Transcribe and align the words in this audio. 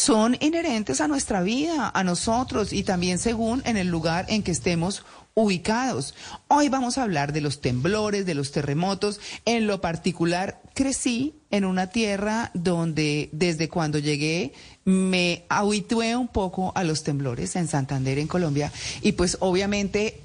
son 0.00 0.38
inherentes 0.40 1.02
a 1.02 1.08
nuestra 1.08 1.42
vida, 1.42 1.90
a 1.94 2.04
nosotros 2.04 2.72
y 2.72 2.84
también 2.84 3.18
según 3.18 3.62
en 3.66 3.76
el 3.76 3.88
lugar 3.88 4.24
en 4.30 4.42
que 4.42 4.50
estemos 4.50 5.04
ubicados. 5.34 6.14
Hoy 6.48 6.70
vamos 6.70 6.96
a 6.96 7.02
hablar 7.02 7.34
de 7.34 7.42
los 7.42 7.60
temblores, 7.60 8.24
de 8.24 8.34
los 8.34 8.50
terremotos. 8.50 9.20
En 9.44 9.66
lo 9.66 9.82
particular, 9.82 10.62
crecí 10.72 11.34
en 11.50 11.66
una 11.66 11.88
tierra 11.88 12.50
donde 12.54 13.28
desde 13.32 13.68
cuando 13.68 13.98
llegué 13.98 14.54
me 14.86 15.44
habitué 15.50 16.16
un 16.16 16.28
poco 16.28 16.72
a 16.74 16.82
los 16.82 17.02
temblores 17.02 17.54
en 17.56 17.68
Santander, 17.68 18.18
en 18.18 18.26
Colombia. 18.26 18.72
Y 19.02 19.12
pues 19.12 19.36
obviamente, 19.40 20.22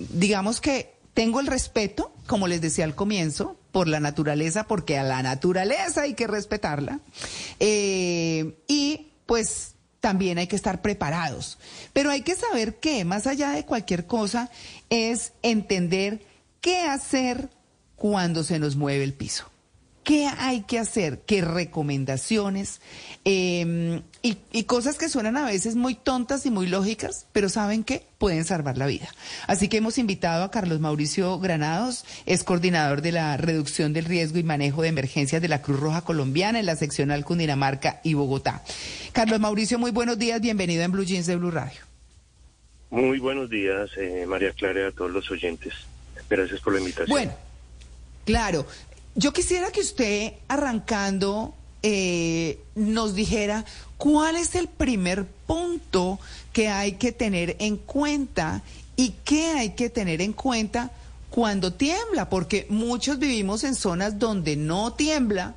digamos 0.00 0.60
que 0.60 0.96
tengo 1.14 1.38
el 1.38 1.46
respeto, 1.46 2.12
como 2.26 2.48
les 2.48 2.60
decía 2.60 2.84
al 2.84 2.96
comienzo, 2.96 3.56
por 3.74 3.88
la 3.88 3.98
naturaleza, 3.98 4.68
porque 4.68 4.96
a 4.96 5.02
la 5.02 5.20
naturaleza 5.20 6.02
hay 6.02 6.14
que 6.14 6.28
respetarla. 6.28 7.00
Eh, 7.58 8.62
y 8.68 9.08
pues 9.26 9.74
también 9.98 10.38
hay 10.38 10.46
que 10.46 10.54
estar 10.54 10.80
preparados. 10.80 11.58
Pero 11.92 12.10
hay 12.10 12.22
que 12.22 12.36
saber 12.36 12.76
que, 12.76 13.04
más 13.04 13.26
allá 13.26 13.50
de 13.50 13.66
cualquier 13.66 14.06
cosa, 14.06 14.48
es 14.90 15.32
entender 15.42 16.24
qué 16.60 16.82
hacer 16.82 17.50
cuando 17.96 18.44
se 18.44 18.60
nos 18.60 18.76
mueve 18.76 19.02
el 19.02 19.12
piso. 19.12 19.50
¿Qué 20.04 20.28
hay 20.38 20.60
que 20.62 20.78
hacer? 20.78 21.20
¿Qué 21.26 21.40
recomendaciones? 21.40 22.82
Em, 23.24 24.02
y, 24.20 24.64
cosas 24.64 24.98
que 24.98 25.08
suenan 25.08 25.38
a 25.38 25.46
veces 25.46 25.76
muy 25.76 25.94
tontas 25.94 26.44
y 26.44 26.50
muy 26.50 26.66
lógicas, 26.66 27.26
pero 27.32 27.48
saben 27.48 27.84
que 27.84 28.04
pueden 28.18 28.44
salvar 28.44 28.76
la 28.76 28.86
vida. 28.86 29.08
Así 29.46 29.68
que 29.68 29.78
hemos 29.78 29.96
invitado 29.96 30.44
a 30.44 30.50
Carlos 30.50 30.78
Mauricio 30.78 31.38
Granados, 31.38 32.04
es 32.26 32.44
coordinador 32.44 33.00
de 33.00 33.12
la 33.12 33.38
reducción 33.38 33.94
del 33.94 34.04
riesgo 34.04 34.38
y 34.38 34.42
manejo 34.42 34.82
de 34.82 34.88
emergencias 34.88 35.40
de 35.40 35.48
la 35.48 35.62
Cruz 35.62 35.80
Roja 35.80 36.02
Colombiana 36.02 36.60
en 36.60 36.66
la 36.66 36.76
seccional 36.76 37.24
Cundinamarca 37.24 38.00
y 38.04 38.12
Bogotá. 38.12 38.62
Carlos 39.12 39.40
Mauricio, 39.40 39.78
muy 39.78 39.90
buenos 39.90 40.18
días, 40.18 40.38
bienvenido 40.38 40.82
en 40.82 40.92
Blue 40.92 41.04
Jeans 41.04 41.26
de 41.26 41.36
Blue 41.36 41.50
Radio. 41.50 41.80
Muy 42.90 43.18
buenos 43.20 43.48
días, 43.48 43.90
eh, 43.96 44.26
María 44.28 44.52
Clara, 44.52 44.80
y 44.80 44.84
a 44.84 44.90
todos 44.92 45.10
los 45.10 45.30
oyentes. 45.30 45.72
Gracias 46.28 46.60
por 46.60 46.74
la 46.74 46.80
invitación. 46.80 47.08
Bueno, 47.08 47.32
claro. 48.26 48.66
Yo 49.16 49.32
quisiera 49.32 49.70
que 49.70 49.80
usted, 49.80 50.32
arrancando, 50.48 51.54
eh, 51.82 52.58
nos 52.74 53.14
dijera 53.14 53.64
cuál 53.96 54.36
es 54.36 54.54
el 54.54 54.68
primer 54.68 55.24
punto 55.24 56.18
que 56.52 56.68
hay 56.68 56.92
que 56.92 57.12
tener 57.12 57.56
en 57.60 57.76
cuenta 57.76 58.62
y 58.96 59.14
qué 59.24 59.48
hay 59.48 59.70
que 59.70 59.88
tener 59.88 60.20
en 60.20 60.32
cuenta 60.32 60.90
cuando 61.30 61.72
tiembla, 61.72 62.28
porque 62.28 62.66
muchos 62.70 63.18
vivimos 63.18 63.64
en 63.64 63.74
zonas 63.74 64.18
donde 64.18 64.56
no 64.56 64.92
tiembla 64.92 65.54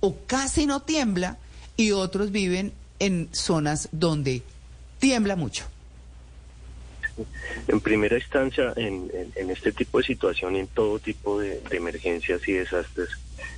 o 0.00 0.16
casi 0.26 0.66
no 0.66 0.80
tiembla 0.80 1.36
y 1.76 1.92
otros 1.92 2.30
viven 2.30 2.72
en 2.98 3.28
zonas 3.32 3.88
donde 3.92 4.42
tiembla 4.98 5.36
mucho. 5.36 5.64
En 7.68 7.80
primera 7.80 8.16
instancia, 8.16 8.72
en, 8.76 9.10
este 9.50 9.72
tipo 9.72 9.98
de 9.98 10.04
situación, 10.04 10.56
en 10.56 10.66
todo 10.66 10.98
tipo 10.98 11.40
de, 11.40 11.62
emergencias 11.70 12.46
y 12.46 12.52
desastres, 12.52 13.10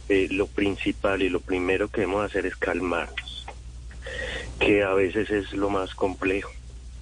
eh, 0.09 0.29
lo 0.31 0.47
principal 0.47 1.23
y 1.23 1.29
lo 1.29 1.41
primero 1.41 1.89
que 1.89 2.03
debemos 2.03 2.25
hacer 2.25 2.47
es 2.47 2.57
calmarnos, 2.57 3.47
que 4.59 4.83
a 4.83 4.95
veces 4.95 5.31
es 5.31 5.53
lo 5.53 5.71
más 5.71 5.95
complejo. 5.95 6.51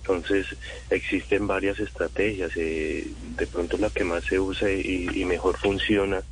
Entonces 0.09 0.47
existen 0.89 1.49
varias 1.49 1.81
estrategias. 1.81 2.53
Eh, 2.55 3.09
de 3.37 3.47
pronto 3.49 3.77
la 3.77 3.91
que 3.91 4.05
más 4.05 4.25
se 4.25 4.39
usa 4.39 4.71
y, 4.71 5.25
mejor 5.25 5.57
funciona 5.59 6.23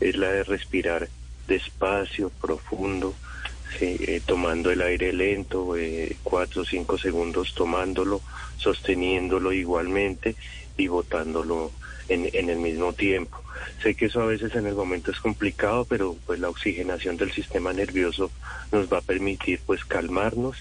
es 0.00 0.16
la 0.16 0.30
de 0.30 0.44
respirar 0.44 1.08
despacio, 1.48 2.30
profundo, 2.40 3.14
eh, 3.80 4.20
tomando 4.24 4.70
el 4.70 4.82
aire 4.82 5.12
lento, 5.12 5.74
cuatro 6.22 6.62
o 6.62 6.64
cinco 6.64 6.98
segundos 6.98 7.54
tomándolo, 7.54 8.20
sosteniéndolo 8.58 9.52
igualmente 9.52 10.36
y 10.76 10.88
botándolo 10.88 11.70
en, 12.08 12.28
en, 12.32 12.50
el 12.50 12.58
mismo 12.58 12.92
tiempo. 12.92 13.40
Sé 13.82 13.94
que 13.94 14.06
eso 14.06 14.20
a 14.22 14.26
veces 14.26 14.54
en 14.54 14.66
el 14.66 14.74
momento 14.74 15.10
es 15.10 15.20
complicado, 15.20 15.84
pero 15.84 16.16
pues 16.26 16.40
la 16.40 16.48
oxigenación 16.48 17.16
del 17.16 17.32
sistema 17.32 17.72
nervioso 17.72 18.30
nos 18.72 18.92
va 18.92 18.98
a 18.98 19.02
permitir 19.02 19.60
pues 19.64 19.84
calmarnos 19.84 20.56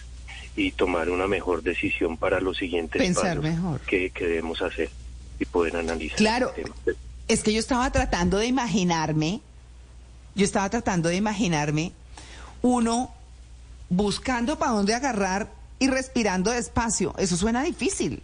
y 0.55 0.71
tomar 0.71 1.09
una 1.09 1.27
mejor 1.27 1.63
decisión 1.63 2.17
para 2.17 2.39
los 2.39 2.57
siguientes 2.57 3.01
Pensar 3.01 3.41
mejor. 3.41 3.81
Que, 3.81 4.11
debemos 4.19 4.61
hacer 4.61 4.89
y 5.39 5.45
poder 5.45 5.77
analizar. 5.77 6.17
Claro, 6.17 6.53
es 7.27 7.43
que 7.43 7.53
yo 7.53 7.59
estaba 7.59 7.91
tratando 7.91 8.37
de 8.37 8.45
imaginarme, 8.45 9.41
yo 10.35 10.45
estaba 10.45 10.69
tratando 10.69 11.09
de 11.09 11.15
imaginarme 11.15 11.91
uno 12.63 13.13
buscando 13.89 14.57
para 14.57 14.71
dónde 14.71 14.95
agarrar 14.95 15.51
y 15.77 15.87
respirando 15.87 16.49
despacio. 16.49 17.13
Eso 17.19 17.37
suena 17.37 17.61
difícil. 17.61 18.23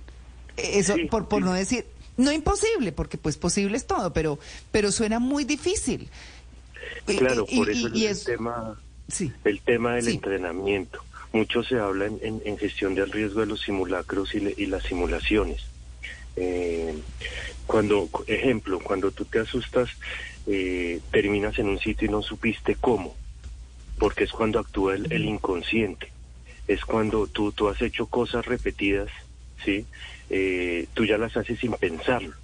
Eso, 0.57 0.95
por, 1.11 1.27
por 1.27 1.44
no 1.44 1.53
decir, 1.53 1.85
no 2.17 2.31
imposible, 2.31 2.91
porque 2.91 3.17
pues 3.17 3.38
posible 3.38 3.78
es 3.78 3.85
todo, 3.85 4.11
pero, 4.11 4.39
pero 4.72 4.91
suena 4.91 5.19
muy 5.19 5.44
difícil. 5.44 6.09
Claro, 7.05 7.45
por 7.45 7.69
eso 7.69 7.88
el, 7.88 8.23
tema, 8.23 8.79
el 9.45 9.61
tema 9.61 9.95
del 9.95 10.07
entrenamiento. 10.07 11.03
Mucho 11.31 11.63
se 11.63 11.78
habla 11.78 12.05
en, 12.07 12.57
gestión 12.57 12.95
del 12.95 13.11
riesgo 13.11 13.41
de 13.41 13.45
los 13.45 13.61
simulacros 13.61 14.33
y, 14.33 14.66
las 14.66 14.83
simulaciones. 14.83 15.61
Eh, 16.35 16.95
cuando, 17.67 18.09
ejemplo, 18.25 18.79
cuando 18.79 19.11
tú 19.11 19.25
te 19.25 19.39
asustas, 19.39 19.89
eh, 20.47 20.99
terminas 21.11 21.59
en 21.59 21.67
un 21.67 21.79
sitio 21.79 22.07
y 22.07 22.11
no 22.11 22.23
supiste 22.23 22.75
cómo, 22.75 23.16
porque 23.99 24.23
es 24.23 24.31
cuando 24.31 24.59
actúa 24.59 24.95
el 24.95 25.25
inconsciente 25.25 26.11
es 26.69 26.85
cuando 26.85 27.25
tú, 27.25 27.51
tú 27.51 27.67
has 27.67 27.81
hecho 27.81 28.05
cosas 28.05 28.45
repetidas, 28.45 29.09
¿sí? 29.65 29.87
Eh, 30.29 30.85
tú 30.93 31.03
ya 31.03 31.17
las 31.17 31.35
haces 31.35 31.59
sin 31.59 31.73
pensarlo. 31.73 32.35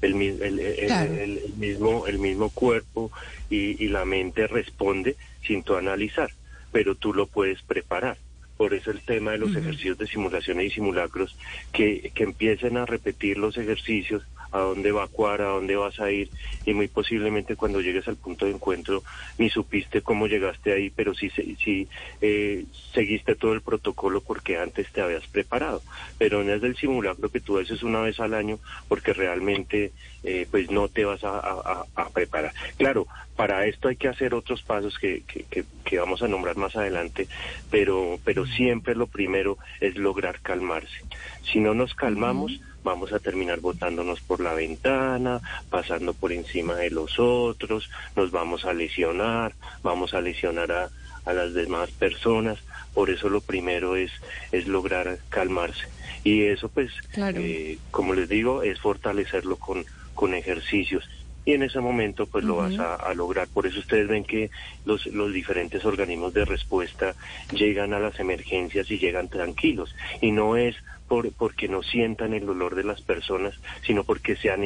El, 0.00 0.14
mismo, 0.14 2.06
el 2.06 2.18
mismo 2.20 2.50
cuerpo 2.50 3.10
y, 3.50 3.82
y 3.84 3.88
la 3.88 4.04
mente 4.04 4.46
responde 4.46 5.16
sin 5.44 5.64
tú 5.64 5.74
analizar, 5.74 6.30
pero 6.70 6.94
tú 6.94 7.12
lo 7.12 7.26
puedes 7.26 7.62
preparar. 7.62 8.16
Por 8.56 8.74
eso 8.74 8.92
el 8.92 9.00
tema 9.00 9.32
de 9.32 9.38
los 9.38 9.56
ejercicios 9.56 9.98
de 9.98 10.06
simulaciones 10.06 10.66
y 10.66 10.70
simulacros, 10.70 11.36
que, 11.72 12.12
que 12.14 12.22
empiecen 12.22 12.76
a 12.76 12.86
repetir 12.86 13.38
los 13.38 13.56
ejercicios 13.58 14.22
a 14.52 14.58
dónde 14.58 14.90
evacuar, 14.90 15.40
a 15.42 15.48
dónde 15.48 15.76
vas 15.76 15.98
a 16.00 16.10
ir 16.10 16.30
y 16.64 16.74
muy 16.74 16.88
posiblemente 16.88 17.56
cuando 17.56 17.80
llegues 17.80 18.08
al 18.08 18.16
punto 18.16 18.46
de 18.46 18.52
encuentro 18.52 19.02
ni 19.38 19.50
supiste 19.50 20.02
cómo 20.02 20.26
llegaste 20.26 20.72
ahí, 20.72 20.90
pero 20.90 21.14
sí, 21.14 21.30
sí 21.30 21.88
eh, 22.20 22.64
seguiste 22.92 23.34
todo 23.34 23.52
el 23.52 23.60
protocolo 23.60 24.20
porque 24.20 24.58
antes 24.58 24.90
te 24.92 25.00
habías 25.00 25.26
preparado. 25.26 25.82
Pero 26.18 26.42
no 26.42 26.52
es 26.52 26.60
del 26.60 26.76
simulacro 26.76 27.28
que 27.30 27.40
tú 27.40 27.58
haces 27.58 27.82
una 27.82 28.00
vez 28.00 28.18
al 28.20 28.34
año 28.34 28.58
porque 28.88 29.12
realmente 29.12 29.92
eh, 30.22 30.46
pues 30.50 30.70
no 30.70 30.88
te 30.88 31.04
vas 31.04 31.20
a, 31.22 31.84
preparar. 32.12 32.52
Claro, 32.76 33.06
para 33.36 33.66
esto 33.66 33.88
hay 33.88 33.96
que 33.96 34.08
hacer 34.08 34.34
otros 34.34 34.62
pasos 34.62 34.98
que, 34.98 35.22
que, 35.22 35.64
que, 35.84 35.98
vamos 35.98 36.22
a 36.22 36.28
nombrar 36.28 36.56
más 36.56 36.74
adelante, 36.74 37.28
pero, 37.70 38.18
pero 38.24 38.46
siempre 38.46 38.94
lo 38.94 39.06
primero 39.06 39.58
es 39.80 39.96
lograr 39.96 40.40
calmarse. 40.40 41.04
Si 41.42 41.60
no 41.60 41.74
nos 41.74 41.94
calmamos, 41.94 42.60
vamos 42.82 43.12
a 43.12 43.18
terminar 43.18 43.60
botándonos 43.60 44.20
por 44.20 44.40
la 44.40 44.54
ventana, 44.54 45.40
pasando 45.70 46.14
por 46.14 46.32
encima 46.32 46.74
de 46.74 46.90
los 46.90 47.18
otros, 47.18 47.90
nos 48.16 48.30
vamos 48.30 48.64
a 48.64 48.72
lesionar, 48.72 49.54
vamos 49.82 50.14
a 50.14 50.20
lesionar 50.20 50.72
a, 50.72 50.90
las 51.26 51.54
demás 51.54 51.90
personas. 51.90 52.58
Por 52.94 53.10
eso 53.10 53.28
lo 53.28 53.40
primero 53.40 53.96
es, 53.96 54.12
es 54.52 54.68
lograr 54.68 55.18
calmarse. 55.28 55.88
Y 56.22 56.44
eso 56.44 56.68
pues, 56.68 56.92
eh, 57.16 57.78
como 57.90 58.14
les 58.14 58.28
digo, 58.28 58.62
es 58.62 58.80
fortalecerlo 58.80 59.56
con, 59.56 59.84
con 60.14 60.34
ejercicios 60.34 61.04
y 61.46 61.52
en 61.52 61.62
ese 61.62 61.80
momento 61.80 62.26
pues 62.26 62.44
lo 62.44 62.56
vas 62.56 62.76
a, 62.78 63.14
lograr. 63.14 63.46
Por 63.46 63.66
eso 63.66 63.78
ustedes 63.78 64.08
ven 64.08 64.24
que 64.24 64.50
los, 64.84 65.06
los 65.06 65.32
diferentes 65.32 65.84
organismos 65.84 66.34
de 66.34 66.44
respuesta 66.44 67.14
llegan 67.52 67.94
a 67.94 68.00
las 68.00 68.18
emergencias 68.18 68.90
y 68.90 68.98
llegan 68.98 69.28
tranquilos. 69.28 69.94
Y 70.20 70.32
no 70.32 70.56
es 70.56 70.74
por, 71.06 71.32
porque 71.32 71.68
no 71.68 71.84
sientan 71.84 72.34
el 72.34 72.44
dolor 72.44 72.74
de 72.74 72.82
las 72.82 73.00
personas, 73.00 73.54
sino 73.86 74.02
porque 74.02 74.34
se 74.34 74.50
han, 74.50 74.62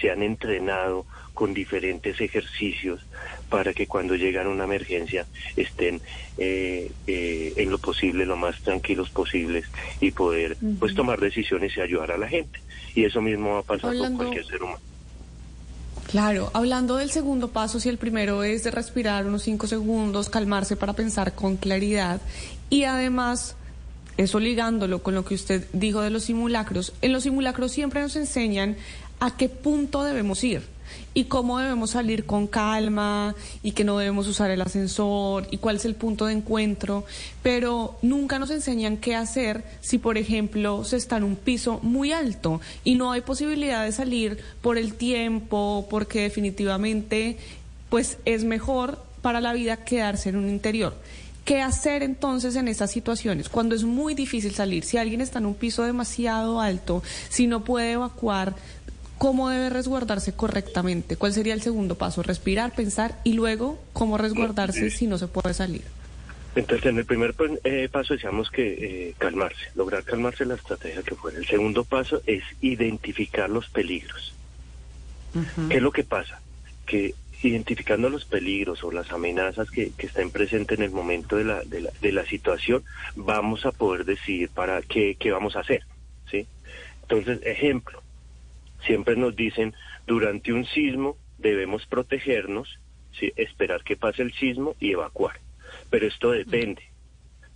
se 0.00 0.10
han 0.10 0.22
entrenado 0.22 1.04
con 1.34 1.52
diferentes 1.52 2.18
ejercicios 2.18 3.00
para 3.50 3.74
que 3.74 3.86
cuando 3.86 4.16
llegan 4.16 4.46
a 4.46 4.50
una 4.50 4.64
emergencia 4.64 5.26
estén 5.56 6.00
eh, 6.38 6.90
eh, 7.06 7.52
en 7.56 7.70
lo 7.70 7.76
posible, 7.76 8.24
lo 8.24 8.36
más 8.36 8.58
tranquilos 8.62 9.10
posibles 9.10 9.66
y 10.00 10.12
poder 10.12 10.56
pues 10.78 10.94
tomar 10.94 11.20
decisiones 11.20 11.76
y 11.76 11.82
ayudar 11.82 12.12
a 12.12 12.18
la 12.18 12.28
gente. 12.28 12.58
Y 12.94 13.04
eso 13.04 13.20
mismo 13.20 13.52
va 13.52 13.58
a 13.60 13.62
pasar 13.64 13.94
con 13.96 14.16
cualquier 14.16 14.46
ser 14.46 14.62
humano. 14.62 14.91
Claro, 16.12 16.50
hablando 16.52 16.96
del 16.96 17.10
segundo 17.10 17.48
paso, 17.48 17.80
si 17.80 17.88
el 17.88 17.96
primero 17.96 18.44
es 18.44 18.64
de 18.64 18.70
respirar 18.70 19.26
unos 19.26 19.44
cinco 19.44 19.66
segundos, 19.66 20.28
calmarse 20.28 20.76
para 20.76 20.92
pensar 20.92 21.34
con 21.34 21.56
claridad 21.56 22.20
y 22.68 22.84
además 22.84 23.56
eso 24.18 24.38
ligándolo 24.38 25.02
con 25.02 25.14
lo 25.14 25.24
que 25.24 25.34
usted 25.34 25.66
dijo 25.72 26.02
de 26.02 26.10
los 26.10 26.24
simulacros, 26.24 26.92
en 27.00 27.14
los 27.14 27.22
simulacros 27.22 27.72
siempre 27.72 28.02
nos 28.02 28.14
enseñan 28.16 28.76
a 29.20 29.38
qué 29.38 29.48
punto 29.48 30.04
debemos 30.04 30.44
ir. 30.44 30.60
Y 31.14 31.24
cómo 31.24 31.58
debemos 31.58 31.90
salir 31.90 32.24
con 32.24 32.46
calma 32.46 33.34
y 33.62 33.72
que 33.72 33.84
no 33.84 33.98
debemos 33.98 34.26
usar 34.28 34.50
el 34.50 34.62
ascensor 34.62 35.46
y 35.50 35.58
cuál 35.58 35.76
es 35.76 35.84
el 35.84 35.94
punto 35.94 36.26
de 36.26 36.34
encuentro, 36.34 37.04
pero 37.42 37.98
nunca 38.02 38.38
nos 38.38 38.50
enseñan 38.50 38.96
qué 38.96 39.14
hacer 39.14 39.64
si, 39.80 39.98
por 39.98 40.18
ejemplo, 40.18 40.84
se 40.84 40.96
está 40.96 41.16
en 41.18 41.24
un 41.24 41.36
piso 41.36 41.80
muy 41.82 42.12
alto 42.12 42.60
y 42.84 42.94
no 42.94 43.12
hay 43.12 43.20
posibilidad 43.20 43.84
de 43.84 43.92
salir 43.92 44.38
por 44.60 44.78
el 44.78 44.94
tiempo, 44.94 45.86
porque 45.90 46.22
definitivamente 46.22 47.36
pues 47.88 48.18
es 48.24 48.44
mejor 48.44 48.98
para 49.20 49.40
la 49.40 49.52
vida 49.52 49.76
quedarse 49.76 50.30
en 50.30 50.36
un 50.36 50.48
interior. 50.48 50.94
¿Qué 51.44 51.60
hacer 51.60 52.04
entonces 52.04 52.54
en 52.54 52.68
estas 52.68 52.92
situaciones? 52.92 53.48
Cuando 53.48 53.74
es 53.74 53.82
muy 53.82 54.14
difícil 54.14 54.54
salir, 54.54 54.84
si 54.84 54.96
alguien 54.96 55.20
está 55.20 55.40
en 55.40 55.46
un 55.46 55.54
piso 55.54 55.82
demasiado 55.82 56.60
alto, 56.60 57.02
si 57.28 57.48
no 57.48 57.64
puede 57.64 57.92
evacuar, 57.92 58.54
¿cómo 59.22 59.50
debe 59.50 59.70
resguardarse 59.70 60.32
correctamente? 60.34 61.14
¿Cuál 61.14 61.32
sería 61.32 61.54
el 61.54 61.62
segundo 61.62 61.94
paso? 61.96 62.24
Respirar, 62.24 62.74
pensar 62.74 63.20
y 63.22 63.34
luego 63.34 63.80
cómo 63.92 64.18
resguardarse 64.18 64.90
si 64.90 65.06
no 65.06 65.16
se 65.16 65.28
puede 65.28 65.54
salir. 65.54 65.84
Entonces, 66.56 66.86
en 66.86 66.98
el 66.98 67.04
primer 67.04 67.32
pues, 67.34 67.52
eh, 67.62 67.88
paso 67.88 68.14
decíamos 68.14 68.50
que 68.50 68.72
eh, 68.72 69.14
calmarse, 69.18 69.60
lograr 69.76 70.02
calmarse 70.02 70.44
la 70.44 70.56
estrategia 70.56 71.04
que 71.04 71.14
fuera. 71.14 71.38
El 71.38 71.46
segundo 71.46 71.84
paso 71.84 72.20
es 72.26 72.42
identificar 72.60 73.48
los 73.48 73.68
peligros. 73.68 74.34
¿Qué 75.68 75.76
es 75.76 75.82
lo 75.82 75.92
que 75.92 76.02
pasa? 76.02 76.40
Que 76.84 77.14
identificando 77.44 78.10
los 78.10 78.24
peligros 78.24 78.82
o 78.82 78.90
las 78.90 79.12
amenazas 79.12 79.70
que, 79.70 79.92
están 79.98 80.30
presentes 80.30 80.80
en 80.80 80.84
el 80.84 80.90
momento 80.90 81.36
de 81.36 81.44
la, 81.44 81.62
de 81.62 82.12
la, 82.12 82.26
situación, 82.26 82.82
vamos 83.14 83.66
a 83.66 83.70
poder 83.70 84.04
decidir 84.04 84.48
para 84.48 84.82
qué, 84.82 85.16
qué 85.16 85.30
vamos 85.30 85.54
a 85.54 85.60
hacer. 85.60 85.84
¿sí? 86.28 86.44
Entonces, 87.02 87.38
ejemplo, 87.44 88.01
siempre 88.86 89.16
nos 89.16 89.34
dicen, 89.36 89.74
durante 90.06 90.52
un 90.52 90.64
sismo 90.66 91.16
debemos 91.38 91.86
protegernos, 91.86 92.78
esperar 93.36 93.84
que 93.84 93.96
pase 93.96 94.22
el 94.22 94.32
sismo 94.32 94.74
y 94.80 94.92
evacuar. 94.92 95.38
Pero 95.90 96.06
esto 96.06 96.30
depende, 96.30 96.82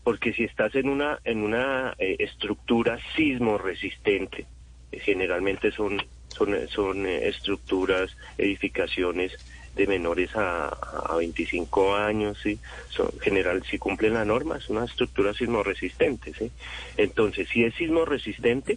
porque 0.04 0.32
si 0.32 0.44
estás 0.44 0.74
en 0.74 0.88
una, 0.88 1.18
en 1.24 1.42
una 1.42 1.94
eh, 1.98 2.16
estructura 2.18 2.98
sismo 3.16 3.58
resistente, 3.58 4.46
generalmente 4.92 5.72
son, 5.72 6.02
son, 6.28 6.54
son 6.68 7.06
eh, 7.06 7.28
estructuras, 7.28 8.16
edificaciones 8.38 9.32
de 9.74 9.86
menores 9.86 10.34
a, 10.34 10.68
a 10.68 11.16
25 11.16 11.96
años, 11.96 12.38
¿sí? 12.42 12.58
Son, 12.88 13.10
general, 13.20 13.62
si 13.70 13.78
cumplen 13.78 14.14
la 14.14 14.24
norma, 14.24 14.56
es 14.56 14.70
una 14.70 14.86
estructura 14.86 15.34
sismo 15.34 15.62
resistente, 15.62 16.32
¿sí? 16.32 16.50
Entonces, 16.96 17.48
si 17.50 17.64
es 17.64 17.74
sismo 17.74 18.06
resistente, 18.06 18.76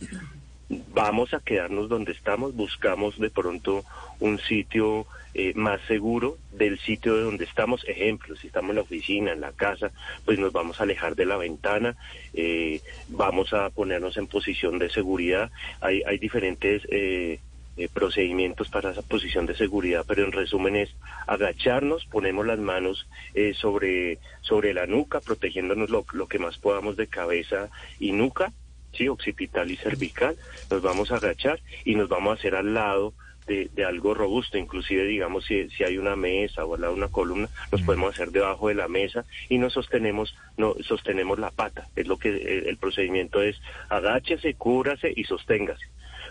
vamos 0.69 1.33
a 1.33 1.39
quedarnos 1.39 1.89
donde 1.89 2.11
estamos, 2.11 2.55
buscamos 2.55 3.17
de 3.19 3.29
pronto 3.29 3.83
un 4.19 4.39
sitio 4.39 5.07
eh, 5.33 5.53
más 5.55 5.79
seguro 5.87 6.37
del 6.51 6.79
sitio 6.79 7.15
de 7.15 7.23
donde 7.23 7.45
estamos. 7.45 7.83
Ejemplo, 7.87 8.35
si 8.35 8.47
estamos 8.47 8.71
en 8.71 8.75
la 8.77 8.81
oficina, 8.81 9.31
en 9.31 9.41
la 9.41 9.51
casa, 9.51 9.91
pues 10.25 10.39
nos 10.39 10.51
vamos 10.51 10.79
a 10.79 10.83
alejar 10.83 11.15
de 11.15 11.25
la 11.25 11.37
ventana, 11.37 11.95
eh, 12.33 12.81
vamos 13.07 13.53
a 13.53 13.69
ponernos 13.69 14.17
en 14.17 14.27
posición 14.27 14.79
de 14.79 14.89
seguridad. 14.89 15.51
Hay, 15.81 16.03
hay 16.03 16.17
diferentes 16.17 16.83
eh, 16.89 17.39
eh, 17.79 17.87
procedimientos 17.87 18.67
para 18.67 18.91
esa 18.91 19.01
posición 19.01 19.45
de 19.45 19.55
seguridad, 19.55 20.03
pero 20.05 20.25
en 20.25 20.33
resumen 20.33 20.75
es 20.75 20.89
agacharnos, 21.27 22.05
ponemos 22.07 22.45
las 22.45 22.59
manos 22.59 23.07
eh, 23.33 23.53
sobre, 23.53 24.19
sobre 24.41 24.73
la 24.73 24.85
nuca, 24.85 25.21
protegiéndonos 25.21 25.89
lo, 25.89 26.05
lo 26.11 26.27
que 26.27 26.39
más 26.39 26.57
podamos 26.57 26.97
de 26.97 27.07
cabeza 27.07 27.69
y 27.97 28.11
nuca, 28.11 28.51
¿sí? 28.93 29.07
occipital 29.07 29.69
y 29.71 29.77
cervical, 29.77 30.35
nos 30.69 30.81
vamos 30.81 31.11
a 31.11 31.15
agachar 31.15 31.59
y 31.85 31.95
nos 31.95 32.09
vamos 32.09 32.31
a 32.31 32.39
hacer 32.39 32.55
al 32.55 32.73
lado 32.73 33.13
de, 33.47 33.69
de, 33.73 33.83
algo 33.83 34.13
robusto, 34.13 34.57
inclusive 34.57 35.05
digamos 35.05 35.45
si, 35.45 35.69
si 35.69 35.83
hay 35.83 35.97
una 35.97 36.15
mesa 36.15 36.65
o 36.65 36.75
al 36.75 36.81
lado 36.81 36.93
una 36.93 37.07
columna, 37.07 37.49
nos 37.71 37.81
podemos 37.81 38.13
hacer 38.13 38.31
debajo 38.31 38.67
de 38.67 38.75
la 38.75 38.87
mesa 38.87 39.25
y 39.49 39.57
nos 39.57 39.73
sostenemos, 39.73 40.35
no, 40.57 40.75
sostenemos 40.81 41.39
la 41.39 41.49
pata. 41.49 41.87
Es 41.95 42.07
lo 42.07 42.17
que 42.17 42.29
el, 42.29 42.67
el 42.67 42.77
procedimiento 42.77 43.41
es 43.41 43.59
agáchese, 43.89 44.53
cúbrase 44.53 45.11
y 45.15 45.23
sosténgase. 45.23 45.87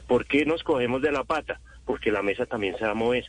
¿Por 0.06 0.26
qué 0.26 0.46
nos 0.46 0.62
cogemos 0.62 1.02
de 1.02 1.12
la 1.12 1.24
pata? 1.24 1.60
Porque 1.84 2.12
la 2.12 2.22
mesa 2.22 2.46
también 2.46 2.76
se 2.78 2.84
va 2.84 2.92
a 2.92 2.94
mover. 2.94 3.26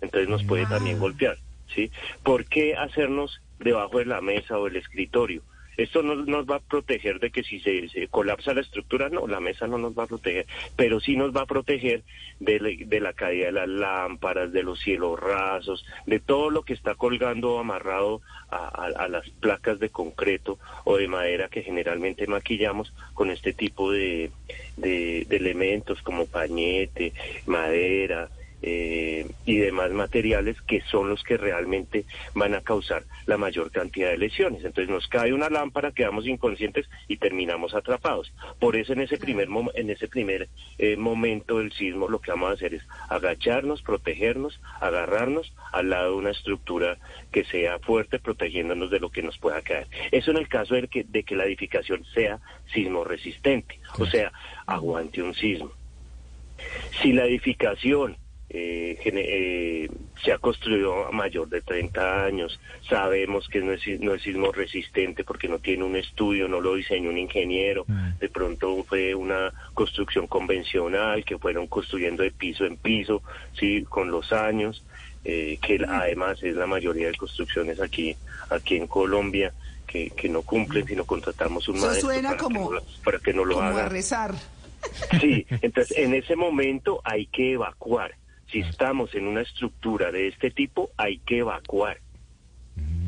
Entonces 0.00 0.28
nos 0.28 0.44
puede 0.44 0.66
también 0.66 0.96
ah. 0.96 1.00
golpear. 1.00 1.36
¿sí? 1.74 1.90
¿Por 2.22 2.46
qué 2.46 2.76
hacernos 2.76 3.40
debajo 3.58 3.98
de 3.98 4.06
la 4.06 4.20
mesa 4.20 4.58
o 4.58 4.66
el 4.66 4.76
escritorio? 4.76 5.42
Esto 5.80 6.02
no 6.02 6.14
nos 6.14 6.46
va 6.46 6.56
a 6.56 6.60
proteger 6.60 7.20
de 7.20 7.30
que 7.30 7.42
si 7.42 7.58
se, 7.60 8.08
colapsa 8.08 8.52
la 8.52 8.60
estructura, 8.60 9.08
no, 9.08 9.26
la 9.26 9.40
mesa 9.40 9.66
no 9.66 9.78
nos 9.78 9.98
va 9.98 10.04
a 10.04 10.06
proteger, 10.06 10.46
pero 10.76 11.00
sí 11.00 11.16
nos 11.16 11.34
va 11.34 11.42
a 11.42 11.46
proteger 11.46 12.02
de, 12.38 13.00
la 13.00 13.12
caída 13.14 13.46
de 13.46 13.52
las 13.52 13.68
lámparas, 13.68 14.52
de 14.52 14.62
los 14.62 14.78
cielos 14.80 15.18
rasos, 15.18 15.86
de 16.06 16.20
todo 16.20 16.50
lo 16.50 16.62
que 16.62 16.74
está 16.74 16.94
colgando 16.94 17.54
o 17.54 17.58
amarrado 17.60 18.20
a, 18.50 19.08
las 19.08 19.28
placas 19.30 19.78
de 19.78 19.88
concreto 19.88 20.58
o 20.84 20.96
de 20.96 21.08
madera 21.08 21.48
que 21.48 21.62
generalmente 21.62 22.26
maquillamos 22.26 22.92
con 23.14 23.30
este 23.30 23.52
tipo 23.52 23.90
de 23.90 24.30
elementos 25.30 26.02
como 26.02 26.26
pañete, 26.26 27.14
madera, 27.46 28.28
eh, 28.62 29.26
y 29.46 29.56
demás 29.56 29.90
materiales 29.90 30.60
que 30.62 30.82
son 30.82 31.08
los 31.08 31.22
que 31.22 31.36
realmente 31.36 32.04
van 32.34 32.54
a 32.54 32.60
causar 32.60 33.04
la 33.26 33.36
mayor 33.36 33.70
cantidad 33.70 34.10
de 34.10 34.18
lesiones. 34.18 34.64
Entonces 34.64 34.90
nos 34.90 35.06
cae 35.08 35.32
una 35.32 35.48
lámpara, 35.48 35.92
quedamos 35.92 36.26
inconscientes 36.26 36.88
y 37.08 37.16
terminamos 37.16 37.74
atrapados. 37.74 38.32
Por 38.58 38.76
eso 38.76 38.92
en 38.92 39.00
ese 39.00 39.18
primer, 39.18 39.48
en 39.74 39.90
ese 39.90 40.08
primer 40.08 40.48
eh, 40.78 40.96
momento 40.96 41.58
del 41.58 41.72
sismo 41.72 42.08
lo 42.08 42.20
que 42.20 42.30
vamos 42.30 42.50
a 42.50 42.54
hacer 42.54 42.74
es 42.74 42.82
agacharnos, 43.08 43.82
protegernos, 43.82 44.60
agarrarnos 44.80 45.52
al 45.72 45.90
lado 45.90 46.12
de 46.12 46.16
una 46.16 46.30
estructura 46.30 46.98
que 47.32 47.44
sea 47.44 47.78
fuerte, 47.78 48.18
protegiéndonos 48.18 48.90
de 48.90 49.00
lo 49.00 49.10
que 49.10 49.22
nos 49.22 49.38
pueda 49.38 49.62
caer. 49.62 49.86
Eso 50.10 50.30
en 50.30 50.36
el 50.36 50.48
caso 50.48 50.74
de 50.74 50.88
que, 50.88 51.04
de 51.04 51.22
que 51.22 51.36
la 51.36 51.44
edificación 51.44 52.04
sea 52.14 52.40
sismo 52.72 53.04
resistente, 53.04 53.80
o 53.98 54.06
sea, 54.06 54.32
aguante 54.66 55.22
un 55.22 55.34
sismo. 55.34 55.72
Si 57.02 57.12
la 57.12 57.24
edificación 57.24 58.16
eh, 58.52 58.98
eh, 59.04 59.88
se 60.24 60.32
ha 60.32 60.38
construido 60.38 61.06
a 61.06 61.12
mayor 61.12 61.48
de 61.48 61.62
30 61.62 62.24
años, 62.24 62.58
sabemos 62.88 63.48
que 63.48 63.60
no 63.60 63.72
es, 63.72 63.80
no 64.00 64.12
es 64.12 64.22
sismo 64.22 64.50
resistente 64.50 65.22
porque 65.22 65.48
no 65.48 65.60
tiene 65.60 65.84
un 65.84 65.94
estudio, 65.94 66.48
no 66.48 66.60
lo 66.60 66.74
diseñó 66.74 67.10
un 67.10 67.18
ingeniero, 67.18 67.84
mm. 67.86 68.18
de 68.18 68.28
pronto 68.28 68.84
fue 68.88 69.14
una 69.14 69.52
construcción 69.72 70.26
convencional 70.26 71.24
que 71.24 71.38
fueron 71.38 71.68
construyendo 71.68 72.24
de 72.24 72.32
piso 72.32 72.64
en 72.64 72.76
piso, 72.76 73.22
sí, 73.56 73.84
con 73.88 74.10
los 74.10 74.32
años, 74.32 74.84
eh, 75.24 75.58
que 75.62 75.78
mm. 75.78 75.84
además 75.88 76.42
es 76.42 76.56
la 76.56 76.66
mayoría 76.66 77.06
de 77.06 77.14
construcciones 77.14 77.80
aquí, 77.80 78.16
aquí 78.50 78.76
en 78.76 78.86
Colombia. 78.86 79.52
Que, 79.86 80.08
que 80.10 80.28
no 80.28 80.42
cumplen, 80.42 80.86
sino 80.86 81.04
contratamos 81.04 81.66
un 81.66 81.80
maestro 81.80 82.10
para, 82.10 82.36
como, 82.36 82.70
que 82.70 82.76
no, 82.76 82.82
para 83.02 83.18
que 83.18 83.32
no 83.32 83.44
lo 83.44 83.56
como 83.56 83.70
haga. 83.70 83.86
a 83.86 83.88
rezar. 83.88 84.34
Sí, 85.20 85.44
entonces 85.62 85.98
en 85.98 86.14
ese 86.14 86.36
momento 86.36 87.00
hay 87.02 87.26
que 87.26 87.54
evacuar 87.54 88.14
si 88.50 88.60
estamos 88.60 89.14
en 89.14 89.26
una 89.26 89.42
estructura 89.42 90.10
de 90.10 90.28
este 90.28 90.50
tipo, 90.50 90.90
hay 90.96 91.18
que 91.18 91.38
evacuar 91.38 92.00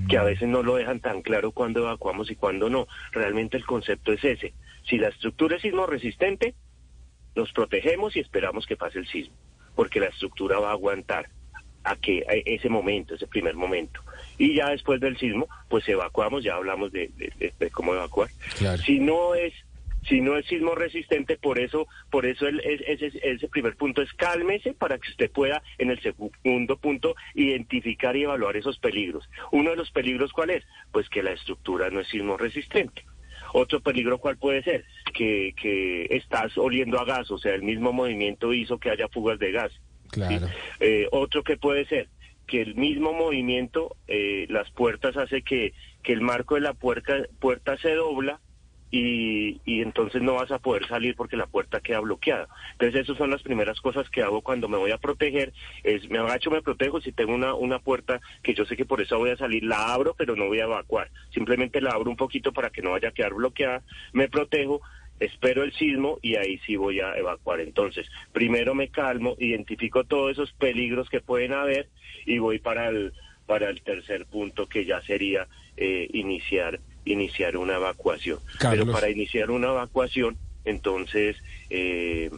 que 0.09 0.19
a 0.19 0.25
veces 0.25 0.49
no 0.49 0.63
lo 0.63 0.77
dejan 0.77 1.01
tan 1.01 1.23
claro 1.23 1.53
cuando 1.53 1.81
evacuamos 1.81 2.31
y 2.31 2.37
cuando 2.37 2.69
no. 2.69 2.87
Realmente 3.13 3.57
el 3.57 3.65
concepto 3.65 4.13
es 4.13 4.23
ese. 4.25 4.53
Si 4.89 4.99
la 4.99 5.09
estructura 5.09 5.57
es 5.57 5.63
sismo 5.63 5.87
resistente, 5.87 6.55
nos 7.35 7.53
protegemos 7.53 8.17
y 8.17 8.21
esperamos 8.21 8.67
que 8.67 8.77
pase 8.77 8.99
el 8.99 9.07
sismo, 9.07 9.35
porque 9.75 10.01
la 10.01 10.07
estructura 10.07 10.59
va 10.59 10.71
a 10.71 10.73
aguantar 10.73 11.31
a 11.85 11.97
que 11.97 12.25
ese 12.47 12.69
momento, 12.69 13.15
ese 13.15 13.27
primer 13.27 13.55
momento. 13.55 14.01
Y 14.39 14.55
ya 14.55 14.71
después 14.71 15.01
del 15.01 15.17
sismo, 15.19 15.49
pues 15.69 15.89
evacuamos, 15.89 16.45
ya 16.45 16.55
hablamos 16.55 16.93
de, 16.93 17.11
cómo 17.73 17.95
evacuar. 17.95 18.29
Si 18.85 18.99
no 18.99 19.35
es 19.35 19.53
si 20.09 20.21
no 20.21 20.37
es 20.37 20.47
sismo 20.47 20.75
resistente, 20.75 21.37
por 21.37 21.59
eso, 21.59 21.87
por 22.11 22.27
eso 22.27 22.47
el, 22.47 22.61
ese, 22.61 23.13
ese 23.23 23.49
primer 23.49 23.77
punto 23.77 24.03
es 24.03 24.13
cálmese 24.15 24.75
para 24.75 24.99
que 24.99 25.11
usted 25.11 25.31
pueda 25.31 25.63
en 25.79 25.91
el 25.91 26.01
segundo 26.01 26.77
punto 26.77 27.15
identificar 27.35 28.17
y 28.17 28.25
evaluar 28.25 28.57
esos 28.57 28.79
peligros. 28.79 29.29
Uno 29.53 29.71
de 29.71 29.77
los 29.77 29.91
peligros, 29.91 30.33
¿cuál 30.33 30.51
es? 30.51 30.65
Pues 30.91 31.09
que 31.09 31.23
la 31.23 31.33
estructura 31.33 31.91
no 31.91 32.01
es 32.01 32.09
sismo 32.09 32.37
resistente. 32.37 33.05
Otro 33.55 33.81
peligro, 33.81 34.19
¿cuál 34.19 34.39
puede 34.39 34.63
ser? 34.63 34.85
Que, 35.13 35.55
que 35.61 36.07
estás 36.11 36.57
oliendo 36.57 36.99
a 36.99 37.05
gas, 37.05 37.31
o 37.31 37.39
sea, 37.39 37.55
el 37.55 37.63
mismo 37.63 37.93
movimiento 37.93 38.53
hizo 38.53 38.79
que 38.79 38.91
haya 38.91 39.09
fugas 39.09 39.39
de 39.39 39.53
gas. 39.53 39.73
Claro. 40.11 40.47
Eh, 40.81 41.07
otro 41.11 41.43
que 41.43 41.57
puede 41.57 41.87
ser 41.87 42.09
que 42.47 42.61
el 42.61 42.75
mismo 42.75 43.13
movimiento, 43.13 43.97
eh, 44.09 44.47
las 44.51 44.71
puertas 44.71 45.17
hace 45.17 45.43
que, 45.43 45.73
que 46.03 46.13
el 46.13 46.21
marco 46.21 46.57
de 46.57 46.63
la 46.63 46.75
puerta, 46.75 47.23
puerta 47.41 47.79
se 47.79 47.95
dobla 47.95 48.41
y, 48.93 49.59
y, 49.65 49.81
entonces 49.81 50.21
no 50.21 50.35
vas 50.35 50.51
a 50.51 50.59
poder 50.59 50.87
salir 50.87 51.17
porque 51.17 51.37
la 51.37 51.47
puerta 51.47 51.81
queda 51.81 52.01
bloqueada. 52.01 52.47
Entonces 52.73 53.01
esas 53.01 53.17
son 53.17 53.31
las 53.31 53.43
primeras 53.43 53.81
cosas 53.81 54.09
que 54.11 54.23
hago 54.23 54.43
cuando 54.43 54.69
me 54.69 54.77
voy 54.77 54.93
a 54.93 54.99
proteger, 54.99 55.53
es 55.83 56.09
me 56.11 56.19
agacho, 56.19 56.51
me 56.51 56.61
protejo, 56.61 57.01
si 57.01 57.11
tengo 57.11 57.35
una, 57.35 57.55
una 57.55 57.79
puerta 57.79 58.21
que 58.43 58.55
yo 58.55 58.67
sé 58.67 58.77
que 58.77 58.85
por 58.85 59.01
eso 59.01 59.19
voy 59.19 59.31
a 59.31 59.37
salir, 59.37 59.65
la 59.65 59.95
abro 59.95 60.15
pero 60.17 60.37
no 60.37 60.47
voy 60.47 60.61
a 60.61 60.65
evacuar, 60.65 61.11
simplemente 61.33 61.81
la 61.81 61.93
abro 61.93 62.11
un 62.11 62.17
poquito 62.17 62.53
para 62.53 62.69
que 62.69 62.83
no 62.83 62.91
vaya 62.91 63.09
a 63.09 63.13
quedar 63.13 63.33
bloqueada, 63.33 63.83
me 64.13 64.29
protejo, 64.29 64.83
espero 65.21 65.63
el 65.63 65.73
sismo 65.73 66.19
y 66.21 66.37
ahí 66.37 66.59
sí 66.67 66.77
voy 66.77 67.01
a 67.01 67.17
evacuar. 67.17 67.61
Entonces, 67.61 68.07
primero 68.33 68.75
me 68.75 68.89
calmo, 68.89 69.37
identifico 69.39 70.05
todos 70.05 70.33
esos 70.33 70.53
peligros 70.53 71.09
que 71.09 71.21
pueden 71.21 71.53
haber 71.53 71.89
y 72.27 72.39
voy 72.39 72.59
para 72.59 72.89
el, 72.89 73.13
para 73.47 73.69
el 73.71 73.83
tercer 73.83 74.27
punto 74.27 74.67
que 74.67 74.85
ya 74.85 75.01
sería 75.03 75.47
eh, 75.77 76.09
iniciar, 76.13 76.81
iniciar 77.05 77.57
una 77.57 77.77
evacuación. 77.77 78.39
Pero 78.61 78.91
para 78.91 79.11
iniciar 79.11 79.51
una 79.51 79.69
evacuación, 79.69 80.37
entonces... 80.65 81.37
Eh, 81.71 82.31